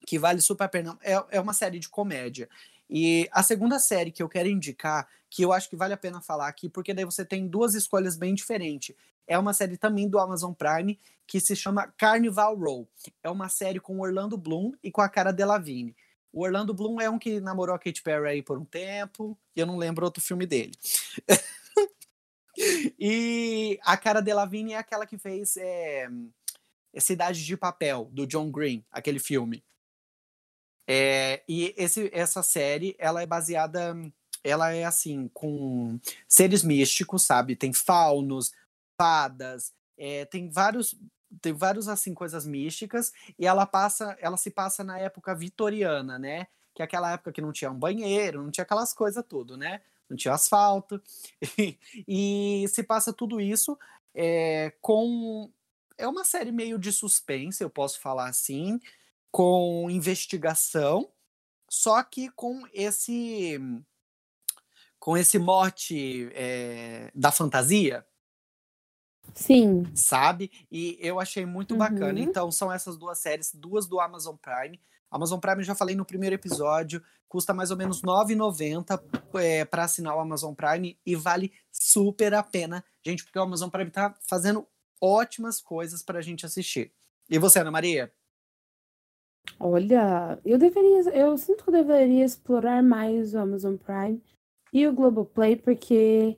que 0.06 0.18
vale 0.18 0.42
super 0.42 0.64
a 0.64 0.68
pena. 0.68 0.98
É, 1.00 1.14
é 1.30 1.40
uma 1.40 1.54
série 1.54 1.78
de 1.78 1.88
comédia. 1.88 2.46
E 2.90 3.26
a 3.32 3.42
segunda 3.42 3.78
série 3.78 4.12
que 4.12 4.22
eu 4.22 4.28
quero 4.28 4.50
indicar, 4.50 5.08
que 5.34 5.44
eu 5.44 5.52
acho 5.52 5.68
que 5.68 5.74
vale 5.74 5.92
a 5.92 5.96
pena 5.96 6.20
falar 6.20 6.46
aqui, 6.46 6.68
porque 6.68 6.94
daí 6.94 7.04
você 7.04 7.24
tem 7.24 7.48
duas 7.48 7.74
escolhas 7.74 8.16
bem 8.16 8.36
diferentes. 8.36 8.94
É 9.26 9.36
uma 9.36 9.52
série 9.52 9.76
também 9.76 10.08
do 10.08 10.20
Amazon 10.20 10.52
Prime, 10.52 10.96
que 11.26 11.40
se 11.40 11.56
chama 11.56 11.92
Carnival 11.98 12.54
Row. 12.56 12.88
É 13.20 13.28
uma 13.28 13.48
série 13.48 13.80
com 13.80 13.98
Orlando 13.98 14.38
Bloom 14.38 14.70
e 14.80 14.92
com 14.92 15.00
a 15.00 15.08
cara 15.08 15.32
Delevingne. 15.32 15.96
O 16.32 16.44
Orlando 16.44 16.72
Bloom 16.72 17.00
é 17.00 17.10
um 17.10 17.18
que 17.18 17.40
namorou 17.40 17.74
a 17.74 17.80
Katy 17.80 18.00
Perry 18.00 18.28
aí 18.28 18.42
por 18.42 18.58
um 18.58 18.64
tempo, 18.64 19.36
e 19.56 19.60
eu 19.60 19.66
não 19.66 19.76
lembro 19.76 20.04
outro 20.04 20.22
filme 20.22 20.46
dele. 20.46 20.78
e 22.96 23.76
a 23.82 23.96
cara 23.96 24.22
Delevingne 24.22 24.74
é 24.74 24.78
aquela 24.78 25.04
que 25.04 25.18
fez 25.18 25.56
é, 25.56 26.08
Cidade 27.00 27.44
de 27.44 27.56
Papel, 27.56 28.08
do 28.12 28.24
John 28.24 28.52
Green, 28.52 28.84
aquele 28.88 29.18
filme. 29.18 29.64
É, 30.86 31.42
e 31.48 31.74
esse, 31.76 32.08
essa 32.12 32.40
série, 32.40 32.94
ela 33.00 33.20
é 33.20 33.26
baseada, 33.26 33.96
ela 34.44 34.72
é 34.72 34.84
assim, 34.84 35.28
com 35.32 35.98
seres 36.28 36.62
místicos, 36.62 37.24
sabe? 37.24 37.56
Tem 37.56 37.72
faunos, 37.72 38.52
fadas, 38.96 39.72
é, 39.96 40.24
tem 40.26 40.50
vários 40.50 40.94
tem 41.42 41.52
vários 41.52 41.88
assim 41.88 42.14
coisas 42.14 42.46
místicas 42.46 43.12
e 43.36 43.44
ela 43.44 43.66
passa 43.66 44.16
ela 44.20 44.36
se 44.36 44.50
passa 44.50 44.84
na 44.84 44.98
época 44.98 45.34
vitoriana 45.34 46.16
né? 46.18 46.46
Que 46.72 46.82
é 46.82 46.84
aquela 46.84 47.12
época 47.12 47.32
que 47.32 47.40
não 47.40 47.52
tinha 47.52 47.70
um 47.70 47.78
banheiro 47.78 48.42
não 48.42 48.50
tinha 48.52 48.62
aquelas 48.62 48.92
coisas 48.92 49.24
tudo 49.28 49.56
né? 49.56 49.82
Não 50.08 50.16
tinha 50.16 50.34
asfalto. 50.34 51.02
E, 52.06 52.66
se 52.68 52.82
passa 52.84 53.12
tudo 53.12 53.40
isso 53.40 53.76
é, 54.14 54.72
com 54.80 55.50
é 55.98 56.06
uma 56.06 56.24
série 56.24 56.52
meio 56.52 56.78
de 56.78 56.92
suspense 56.92 57.62
eu 57.62 57.70
posso 57.70 58.00
falar 58.00 58.28
assim 58.28 58.80
com 59.32 59.90
investigação 59.90 61.10
só 61.68 62.02
que 62.02 62.30
com 62.30 62.64
esse 62.72 63.58
com 65.04 65.18
esse 65.18 65.38
mote 65.38 66.30
é, 66.32 67.10
da 67.14 67.30
fantasia 67.30 68.06
Sim. 69.34 69.84
Sabe? 69.94 70.50
E 70.72 70.96
eu 70.98 71.20
achei 71.20 71.44
muito 71.44 71.72
uhum. 71.72 71.78
bacana. 71.78 72.18
Então, 72.20 72.50
são 72.50 72.72
essas 72.72 72.96
duas 72.96 73.18
séries, 73.18 73.52
duas 73.52 73.86
do 73.86 74.00
Amazon 74.00 74.34
Prime. 74.36 74.80
Amazon 75.10 75.38
Prime, 75.38 75.62
já 75.62 75.74
falei 75.74 75.94
no 75.94 76.06
primeiro 76.06 76.34
episódio, 76.34 77.02
custa 77.28 77.52
mais 77.52 77.70
ou 77.70 77.76
menos 77.76 78.00
R$ 78.00 78.08
9,90 78.08 79.02
é, 79.34 79.64
para 79.66 79.84
assinar 79.84 80.16
o 80.16 80.20
Amazon 80.20 80.54
Prime 80.54 80.98
e 81.04 81.14
vale 81.14 81.52
super 81.70 82.32
a 82.32 82.42
pena, 82.42 82.82
gente, 83.04 83.24
porque 83.24 83.38
o 83.38 83.42
Amazon 83.42 83.68
Prime 83.68 83.90
tá 83.90 84.14
fazendo 84.26 84.66
ótimas 85.00 85.60
coisas 85.60 86.02
para 86.02 86.18
a 86.18 86.22
gente 86.22 86.46
assistir. 86.46 86.92
E 87.28 87.38
você, 87.38 87.58
Ana 87.58 87.70
Maria? 87.70 88.10
Olha, 89.60 90.38
eu 90.44 90.58
deveria, 90.58 91.00
eu 91.10 91.36
sinto 91.36 91.64
que 91.64 91.70
eu 91.70 91.74
deveria 91.74 92.24
explorar 92.24 92.82
mais 92.82 93.34
o 93.34 93.38
Amazon 93.38 93.76
Prime 93.76 94.22
e 94.74 94.88
o 94.88 94.92
Globoplay, 94.92 95.54
porque 95.54 96.36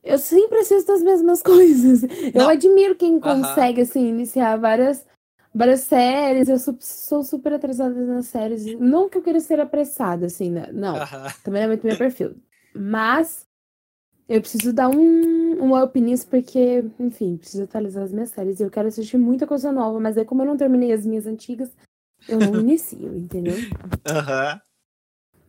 eu 0.00 0.16
sempre 0.16 0.58
assisto 0.58 0.92
as 0.92 1.02
mesmas 1.02 1.42
coisas. 1.44 2.02
Não. 2.02 2.42
Eu 2.42 2.48
admiro 2.48 2.94
quem 2.94 3.18
consegue, 3.18 3.80
assim, 3.80 4.08
iniciar 4.08 4.56
várias, 4.56 5.04
várias 5.52 5.80
séries. 5.80 6.48
Eu 6.48 6.58
sou, 6.60 6.76
sou, 6.80 7.24
super 7.24 7.52
atrasada 7.52 8.00
nas 8.06 8.26
séries. 8.26 8.64
Não 8.78 9.08
que 9.08 9.18
eu 9.18 9.22
queira 9.22 9.40
ser 9.40 9.58
apressada, 9.58 10.26
assim, 10.26 10.52
né? 10.52 10.70
não. 10.72 11.00
Também 11.42 11.62
é 11.62 11.66
muito 11.66 11.84
meu 11.84 11.96
perfil. 11.96 12.36
Mas 12.72 13.44
eu 14.28 14.40
preciso 14.40 14.72
dar 14.72 14.88
um, 14.88 15.64
um 15.64 15.82
up 15.82 16.00
nisso, 16.00 16.28
porque, 16.28 16.84
enfim, 17.00 17.36
preciso 17.36 17.64
atualizar 17.64 18.04
as 18.04 18.12
minhas 18.12 18.30
séries. 18.30 18.60
E 18.60 18.62
eu 18.62 18.70
quero 18.70 18.86
assistir 18.86 19.18
muita 19.18 19.48
coisa 19.48 19.72
nova, 19.72 19.98
mas 19.98 20.16
aí, 20.16 20.24
como 20.24 20.42
eu 20.42 20.46
não 20.46 20.56
terminei 20.56 20.92
as 20.92 21.04
minhas 21.04 21.26
antigas, 21.26 21.76
eu 22.28 22.38
não 22.38 22.54
inicio, 22.62 23.16
entendeu? 23.16 23.56
Aham. 24.06 24.60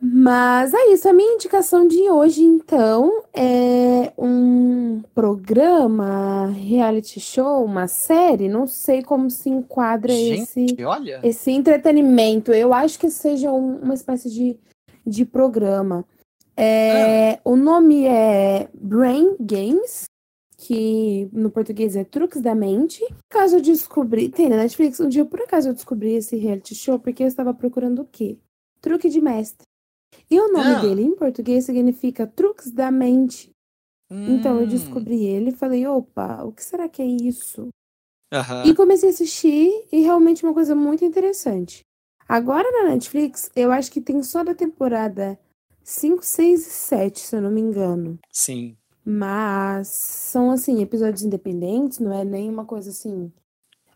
Mas 0.05 0.73
é 0.73 0.91
isso, 0.91 1.07
a 1.07 1.13
minha 1.13 1.35
indicação 1.35 1.87
de 1.87 2.09
hoje, 2.09 2.43
então, 2.43 3.23
é 3.33 4.11
um 4.17 5.01
programa, 5.15 6.47
reality 6.47 7.21
show, 7.21 7.63
uma 7.63 7.87
série, 7.87 8.49
não 8.49 8.67
sei 8.67 9.01
como 9.01 9.29
se 9.29 9.49
enquadra 9.49 10.11
Gente, 10.11 10.41
esse, 10.41 10.83
olha. 10.83 11.21
esse 11.23 11.51
entretenimento. 11.51 12.51
Eu 12.51 12.73
acho 12.73 12.99
que 12.99 13.09
seja 13.09 13.49
um, 13.53 13.77
uma 13.77 13.93
espécie 13.93 14.29
de, 14.29 14.59
de 15.07 15.23
programa. 15.23 16.03
É, 16.57 17.35
ah. 17.35 17.39
O 17.45 17.55
nome 17.55 18.05
é 18.05 18.67
Brain 18.73 19.37
Games, 19.39 20.03
que 20.57 21.29
no 21.31 21.49
português 21.49 21.95
é 21.95 22.03
Truques 22.03 22.41
da 22.41 22.53
Mente. 22.53 23.01
Caso 23.29 23.55
eu 23.55 23.61
descobri, 23.61 24.27
tem 24.27 24.49
na 24.49 24.57
Netflix, 24.57 24.99
um 24.99 25.07
dia 25.07 25.23
por 25.23 25.39
acaso 25.39 25.69
eu 25.69 25.73
descobri 25.73 26.15
esse 26.15 26.35
reality 26.35 26.75
show 26.75 26.99
porque 26.99 27.23
eu 27.23 27.27
estava 27.27 27.53
procurando 27.53 28.01
o 28.01 28.05
quê? 28.11 28.37
Truque 28.81 29.07
de 29.07 29.21
mestre. 29.21 29.65
E 30.29 30.39
o 30.39 30.51
nome 30.51 30.75
ah. 30.75 30.79
dele 30.79 31.03
em 31.03 31.15
português 31.15 31.65
significa 31.65 32.27
truques 32.27 32.71
da 32.71 32.91
mente. 32.91 33.51
Hum. 34.09 34.35
Então 34.35 34.57
eu 34.57 34.65
hum. 34.65 34.69
descobri 34.69 35.25
ele 35.25 35.49
e 35.49 35.55
falei, 35.55 35.85
opa, 35.87 36.43
o 36.43 36.51
que 36.51 36.63
será 36.63 36.87
que 36.87 37.01
é 37.01 37.05
isso? 37.05 37.69
Uhum. 38.33 38.63
E 38.65 38.73
comecei 38.73 39.09
a 39.09 39.11
assistir 39.11 39.71
e 39.91 40.01
realmente 40.01 40.43
uma 40.43 40.53
coisa 40.53 40.73
muito 40.73 41.05
interessante. 41.05 41.81
Agora 42.27 42.71
na 42.71 42.89
Netflix, 42.89 43.51
eu 43.55 43.71
acho 43.71 43.91
que 43.91 44.01
tem 44.01 44.23
só 44.23 44.43
da 44.43 44.55
temporada 44.55 45.37
5, 45.83 46.23
6 46.23 46.67
e 46.67 46.69
7, 46.69 47.19
se 47.19 47.35
eu 47.35 47.41
não 47.41 47.51
me 47.51 47.61
engano. 47.61 48.17
Sim. 48.31 48.75
Mas 49.05 49.89
são 49.89 50.49
assim, 50.49 50.81
episódios 50.81 51.23
independentes, 51.23 51.99
não 51.99 52.13
é 52.13 52.23
nem 52.23 52.49
uma 52.49 52.65
coisa 52.65 52.89
assim. 52.89 53.31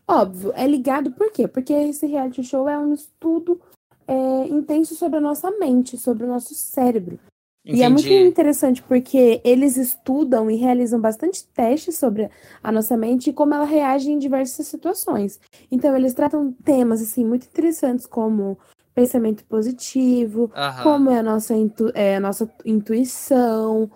Óbvio, 0.06 0.52
é 0.54 0.66
ligado 0.66 1.12
por 1.12 1.32
quê? 1.32 1.48
Porque 1.48 1.72
esse 1.72 2.06
reality 2.06 2.42
show 2.42 2.68
é 2.68 2.78
um 2.78 2.94
estudo 2.94 3.60
é, 4.08 4.48
intenso 4.48 4.94
sobre 4.94 5.18
a 5.18 5.20
nossa 5.20 5.50
mente, 5.52 5.98
sobre 5.98 6.24
o 6.24 6.28
nosso 6.28 6.54
cérebro. 6.54 7.18
Entendi. 7.64 7.80
E 7.80 7.82
é 7.82 7.88
muito 7.88 8.08
interessante 8.08 8.82
porque 8.82 9.42
eles 9.44 9.76
estudam 9.76 10.50
e 10.50 10.56
realizam 10.56 10.98
bastante 10.98 11.46
testes 11.48 11.98
sobre 11.98 12.30
a 12.62 12.72
nossa 12.72 12.96
mente 12.96 13.28
e 13.28 13.32
como 13.32 13.52
ela 13.52 13.66
reage 13.66 14.10
em 14.10 14.18
diversas 14.18 14.66
situações. 14.66 15.38
Então, 15.70 15.94
eles 15.94 16.14
tratam 16.14 16.50
temas 16.64 17.02
assim 17.02 17.26
muito 17.26 17.46
interessantes 17.46 18.06
como 18.06 18.58
pensamento 18.94 19.44
positivo, 19.44 20.50
uhum. 20.56 20.82
como 20.82 21.10
é 21.10 21.18
a 21.18 21.22
nossa, 21.22 21.54
intu 21.54 21.92
é, 21.94 22.16
a 22.16 22.20
nossa 22.20 22.50
intuição, 22.64 23.90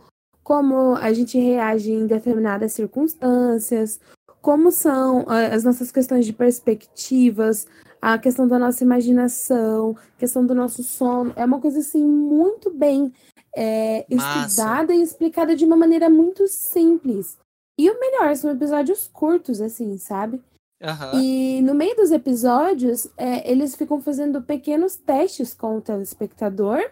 como 0.44 0.94
a 0.96 1.12
gente 1.12 1.38
reage 1.38 1.90
em 1.90 2.06
determinadas 2.06 2.72
circunstâncias, 2.74 3.98
como 4.42 4.70
são 4.70 5.24
as 5.28 5.64
nossas 5.64 5.90
questões 5.90 6.26
de 6.26 6.32
perspectivas, 6.32 7.66
a 8.02 8.18
questão 8.18 8.48
da 8.48 8.58
nossa 8.58 8.82
imaginação, 8.82 9.96
questão 10.18 10.44
do 10.44 10.56
nosso 10.56 10.82
sono. 10.82 11.32
É 11.36 11.44
uma 11.44 11.60
coisa 11.60 11.78
assim 11.78 12.04
muito 12.04 12.68
bem 12.68 13.12
é, 13.56 14.04
estudada 14.10 14.92
e 14.92 15.00
explicada 15.00 15.54
de 15.54 15.64
uma 15.64 15.76
maneira 15.76 16.10
muito 16.10 16.48
simples. 16.48 17.38
E 17.78 17.88
o 17.88 18.00
melhor, 18.00 18.34
são 18.34 18.50
episódios 18.50 19.06
curtos, 19.06 19.60
assim, 19.60 19.96
sabe? 19.98 20.42
Uhum. 20.82 21.20
E 21.20 21.62
no 21.62 21.76
meio 21.76 21.94
dos 21.94 22.10
episódios, 22.10 23.06
é, 23.16 23.48
eles 23.48 23.76
ficam 23.76 24.00
fazendo 24.00 24.42
pequenos 24.42 24.96
testes 24.96 25.54
com 25.54 25.76
o 25.76 25.80
telespectador. 25.80 26.82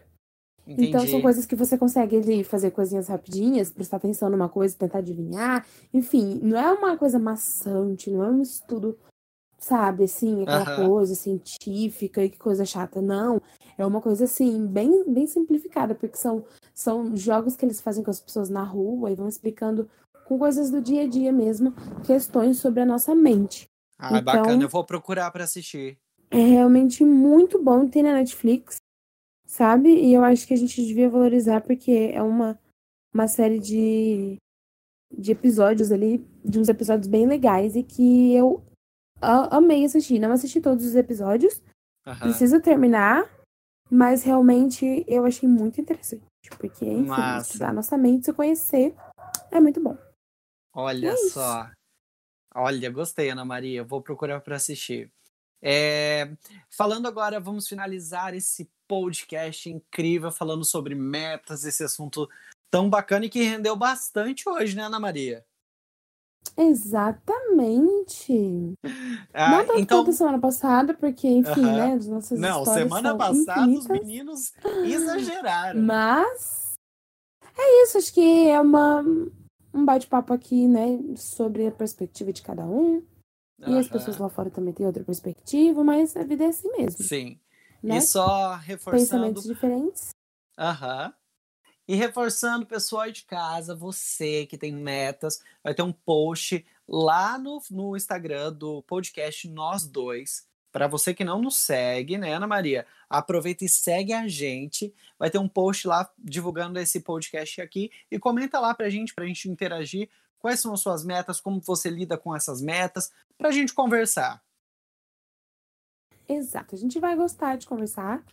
Entendi. 0.64 0.88
Então 0.88 1.04
são 1.08 1.20
coisas 1.20 1.44
que 1.44 1.56
você 1.56 1.76
consegue 1.76 2.18
ali, 2.18 2.44
fazer 2.44 2.70
coisinhas 2.70 3.08
rapidinhas, 3.08 3.72
prestar 3.72 3.96
atenção 3.96 4.30
numa 4.30 4.48
coisa, 4.48 4.76
tentar 4.78 4.98
adivinhar. 4.98 5.66
Enfim, 5.92 6.38
não 6.40 6.56
é 6.56 6.72
uma 6.72 6.96
coisa 6.96 7.18
maçante, 7.18 8.10
não 8.10 8.22
é 8.22 8.30
um 8.30 8.42
estudo 8.42 8.96
sabe, 9.60 10.04
assim, 10.04 10.42
aquela 10.42 10.80
uhum. 10.80 10.88
coisa 10.88 11.14
científica 11.14 12.24
e 12.24 12.30
que 12.30 12.38
coisa 12.38 12.64
chata. 12.64 13.00
Não, 13.00 13.40
é 13.76 13.84
uma 13.84 14.00
coisa 14.00 14.24
assim, 14.24 14.66
bem, 14.66 15.04
bem 15.06 15.26
simplificada, 15.26 15.94
porque 15.94 16.16
são, 16.16 16.44
são 16.74 17.16
jogos 17.16 17.56
que 17.56 17.64
eles 17.64 17.80
fazem 17.80 18.02
com 18.02 18.10
as 18.10 18.20
pessoas 18.20 18.48
na 18.48 18.64
rua 18.64 19.10
e 19.10 19.14
vão 19.14 19.28
explicando 19.28 19.88
com 20.24 20.38
coisas 20.38 20.70
do 20.70 20.80
dia 20.80 21.02
a 21.02 21.06
dia 21.06 21.32
mesmo, 21.32 21.72
questões 22.04 22.58
sobre 22.58 22.80
a 22.80 22.86
nossa 22.86 23.14
mente. 23.14 23.68
Ah, 23.98 24.18
então, 24.18 24.22
bacana, 24.22 24.62
eu 24.62 24.68
vou 24.68 24.84
procurar 24.84 25.30
para 25.30 25.44
assistir. 25.44 25.98
É 26.30 26.38
realmente 26.38 27.04
muito 27.04 27.62
bom, 27.62 27.88
tem 27.88 28.02
na 28.02 28.14
Netflix, 28.14 28.76
sabe? 29.46 29.88
E 29.88 30.14
eu 30.14 30.22
acho 30.24 30.46
que 30.46 30.54
a 30.54 30.56
gente 30.56 30.84
devia 30.84 31.10
valorizar 31.10 31.60
porque 31.60 32.12
é 32.14 32.22
uma, 32.22 32.58
uma 33.12 33.26
série 33.26 33.58
de, 33.58 34.36
de 35.12 35.32
episódios 35.32 35.90
ali, 35.90 36.24
de 36.44 36.58
uns 36.58 36.68
episódios 36.68 37.08
bem 37.08 37.26
legais 37.26 37.74
e 37.74 37.82
que 37.82 38.32
eu 38.32 38.62
amei 39.20 39.84
assistir. 39.84 40.18
Não 40.18 40.32
assisti 40.32 40.60
todos 40.60 40.84
os 40.84 40.94
episódios. 40.94 41.60
Uhum. 42.06 42.18
Preciso 42.18 42.60
terminar. 42.60 43.28
Mas 43.90 44.22
realmente 44.22 45.04
eu 45.08 45.24
achei 45.24 45.48
muito 45.48 45.80
interessante. 45.80 46.24
Porque, 46.56 46.84
enfim, 46.84 47.06
Massa. 47.06 47.48
estudar 47.48 47.72
nossa 47.72 47.98
mente, 47.98 48.26
se 48.26 48.32
conhecer, 48.32 48.94
é 49.50 49.60
muito 49.60 49.80
bom. 49.80 49.96
Olha 50.72 51.08
é 51.10 51.16
só. 51.16 51.68
Olha, 52.54 52.90
gostei, 52.90 53.30
Ana 53.30 53.44
Maria. 53.44 53.84
Vou 53.84 54.00
procurar 54.00 54.40
para 54.40 54.56
assistir. 54.56 55.12
É... 55.62 56.32
Falando 56.70 57.06
agora, 57.06 57.38
vamos 57.38 57.68
finalizar 57.68 58.34
esse 58.34 58.70
podcast 58.88 59.68
incrível 59.68 60.32
falando 60.32 60.64
sobre 60.64 60.94
metas, 60.94 61.64
esse 61.64 61.84
assunto 61.84 62.28
tão 62.70 62.88
bacana 62.88 63.26
e 63.26 63.30
que 63.30 63.42
rendeu 63.42 63.76
bastante 63.76 64.48
hoje, 64.48 64.74
né, 64.76 64.84
Ana 64.84 64.98
Maria? 64.98 65.44
Exatamente. 66.56 68.74
Ah, 69.32 69.50
Não 69.50 69.66
tanto 69.66 69.80
então, 69.80 70.04
quanto 70.04 70.12
semana 70.12 70.40
passada, 70.40 70.94
porque, 70.94 71.28
enfim, 71.28 71.62
né, 71.62 71.94
as 71.94 72.06
nossas 72.06 72.38
Não, 72.38 72.60
histórias 72.60 72.92
semana 72.92 73.16
passada 73.16 73.70
os 73.70 73.84
infinitas, 73.86 74.06
meninos 74.06 74.52
exageraram. 74.84 75.82
mas 75.82 76.74
é 77.56 77.82
isso, 77.82 77.98
acho 77.98 78.12
que 78.12 78.48
é 78.48 78.60
uma, 78.60 79.02
um 79.72 79.84
bate-papo 79.84 80.32
aqui, 80.32 80.68
né, 80.68 80.98
sobre 81.16 81.66
a 81.66 81.72
perspectiva 81.72 82.32
de 82.32 82.42
cada 82.42 82.64
um, 82.64 83.02
e 83.66 83.78
as 83.78 83.88
pessoas 83.88 84.18
lá 84.18 84.28
fora 84.28 84.50
também 84.50 84.72
têm 84.72 84.86
outra 84.86 85.04
perspectiva, 85.04 85.82
mas 85.84 86.16
a 86.16 86.22
vida 86.22 86.44
é 86.44 86.48
assim 86.48 86.70
mesmo, 86.72 87.04
Sim. 87.04 87.38
E 87.82 87.88
né? 87.88 88.00
só 88.00 88.56
reforçando 88.56 89.00
Pensamentos 89.00 89.44
diferentes. 89.44 90.10
Aham. 90.58 91.12
E 91.90 91.96
reforçando, 91.96 92.64
pessoal 92.64 93.02
aí 93.02 93.10
de 93.10 93.24
casa, 93.24 93.74
você 93.74 94.46
que 94.46 94.56
tem 94.56 94.72
metas, 94.72 95.42
vai 95.60 95.74
ter 95.74 95.82
um 95.82 95.92
post 95.92 96.64
lá 96.86 97.36
no, 97.36 97.60
no 97.68 97.96
Instagram 97.96 98.52
do 98.52 98.80
podcast 98.82 99.48
Nós 99.48 99.88
Dois. 99.88 100.46
Para 100.70 100.86
você 100.86 101.12
que 101.12 101.24
não 101.24 101.42
nos 101.42 101.56
segue, 101.56 102.16
né, 102.16 102.32
Ana 102.32 102.46
Maria? 102.46 102.86
Aproveita 103.08 103.64
e 103.64 103.68
segue 103.68 104.12
a 104.12 104.28
gente. 104.28 104.94
Vai 105.18 105.30
ter 105.30 105.38
um 105.38 105.48
post 105.48 105.88
lá 105.88 106.08
divulgando 106.16 106.78
esse 106.78 107.00
podcast 107.00 107.60
aqui. 107.60 107.90
E 108.08 108.20
comenta 108.20 108.60
lá 108.60 108.72
pra 108.72 108.88
gente, 108.88 109.12
pra 109.12 109.26
gente 109.26 109.50
interagir. 109.50 110.08
Quais 110.38 110.60
são 110.60 110.72
as 110.72 110.80
suas 110.80 111.04
metas, 111.04 111.40
como 111.40 111.60
você 111.60 111.90
lida 111.90 112.16
com 112.16 112.36
essas 112.36 112.62
metas, 112.62 113.10
pra 113.36 113.50
gente 113.50 113.74
conversar. 113.74 114.40
Exato, 116.28 116.72
a 116.72 116.78
gente 116.78 117.00
vai 117.00 117.16
gostar 117.16 117.56
de 117.56 117.66
conversar. 117.66 118.24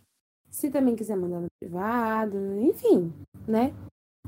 Se 0.49 0.69
também 0.69 0.95
quiser 0.95 1.15
mandar 1.15 1.39
no 1.39 1.47
privado, 1.59 2.37
enfim, 2.61 3.13
né? 3.47 3.73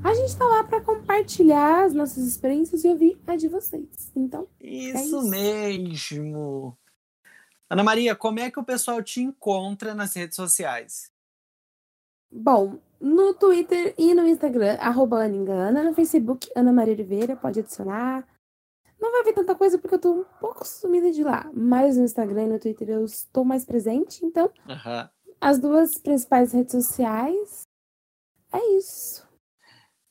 A 0.02 0.14
gente 0.14 0.36
tá 0.36 0.44
lá 0.44 0.64
para 0.64 0.80
compartilhar 0.80 1.84
as 1.84 1.92
nossas 1.92 2.24
experiências 2.26 2.84
e 2.84 2.88
ouvir 2.88 3.20
a 3.26 3.36
de 3.36 3.48
vocês. 3.48 4.10
Então, 4.16 4.48
Isso, 4.60 5.18
isso. 5.18 5.30
mesmo. 5.30 6.76
Ana 7.68 7.84
Maria, 7.84 8.16
como 8.16 8.40
é 8.40 8.50
que 8.50 8.58
o 8.58 8.64
pessoal 8.64 9.02
te 9.02 9.20
encontra 9.20 9.94
nas 9.94 10.14
redes 10.14 10.36
sociais? 10.36 11.10
bom, 12.30 12.78
no 13.00 13.34
Twitter 13.34 13.94
e 13.98 14.14
no 14.14 14.26
Instagram, 14.26 14.76
arroba 14.78 15.24
Ana 15.24 15.36
Engana, 15.36 15.82
no 15.82 15.94
Facebook, 15.94 16.50
Ana 16.54 16.72
Maria 16.72 16.94
Oliveira, 16.94 17.36
pode 17.36 17.60
adicionar. 17.60 18.26
Não 19.00 19.10
vai 19.10 19.24
ver 19.24 19.32
tanta 19.32 19.54
coisa 19.54 19.78
porque 19.78 19.94
eu 19.94 19.98
tô 19.98 20.12
um 20.12 20.24
pouco 20.38 20.66
sumida 20.66 21.10
de 21.10 21.24
lá, 21.24 21.50
mas 21.54 21.96
no 21.96 22.04
Instagram 22.04 22.44
e 22.44 22.48
no 22.48 22.58
Twitter 22.58 22.90
eu 22.90 23.04
estou 23.04 23.44
mais 23.44 23.64
presente, 23.64 24.24
então 24.24 24.50
Aham. 24.68 25.10
As 25.40 25.58
duas 25.58 25.96
principais 25.96 26.52
redes 26.52 26.72
sociais 26.72 27.62
é 28.52 28.76
isso. 28.76 29.28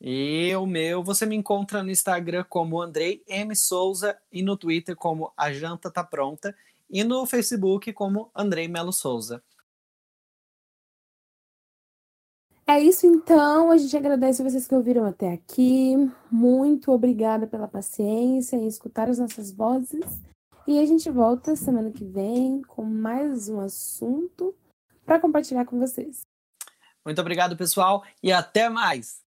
E 0.02 0.56
o 0.56 0.66
meu, 0.66 1.04
você 1.04 1.26
me 1.26 1.36
encontra 1.36 1.84
no 1.84 1.92
Instagram 1.92 2.46
como 2.48 2.82
Andrei 2.82 3.22
M. 3.28 3.54
Souza 3.56 4.18
e 4.32 4.42
no 4.42 4.58
Twitter 4.58 4.96
como 4.96 5.32
A 5.36 5.52
Janta 5.52 5.92
Tá 5.92 6.04
Pronta 6.04 6.56
e 6.90 7.04
no 7.04 7.26
Facebook 7.26 7.92
como 7.92 8.32
Andrei 8.34 8.68
Melo 8.68 8.94
Souza. 8.94 9.44
É 12.66 12.80
isso 12.80 13.08
então, 13.08 13.72
a 13.72 13.78
gente 13.78 13.98
agradece 13.98 14.44
vocês 14.44 14.68
que 14.68 14.76
ouviram 14.76 15.04
até 15.04 15.34
aqui. 15.34 15.96
Muito 16.32 16.92
obrigada 16.92 17.48
pela 17.48 17.68
paciência 17.68 18.56
em 18.56 18.68
escutar 18.68 19.10
as 19.10 19.18
nossas 19.18 19.52
vozes. 19.52 20.06
E 20.68 20.80
a 20.80 20.86
gente 20.86 21.10
volta 21.10 21.56
semana 21.56 21.92
que 21.92 22.06
vem 22.06 22.62
com 22.62 22.84
mais 22.86 23.50
um 23.50 23.60
assunto 23.60 24.56
para 25.10 25.20
compartilhar 25.20 25.66
com 25.66 25.80
vocês. 25.80 26.22
Muito 27.04 27.20
obrigado, 27.20 27.58
pessoal, 27.58 28.06
e 28.22 28.32
até 28.32 28.70
mais! 28.70 29.24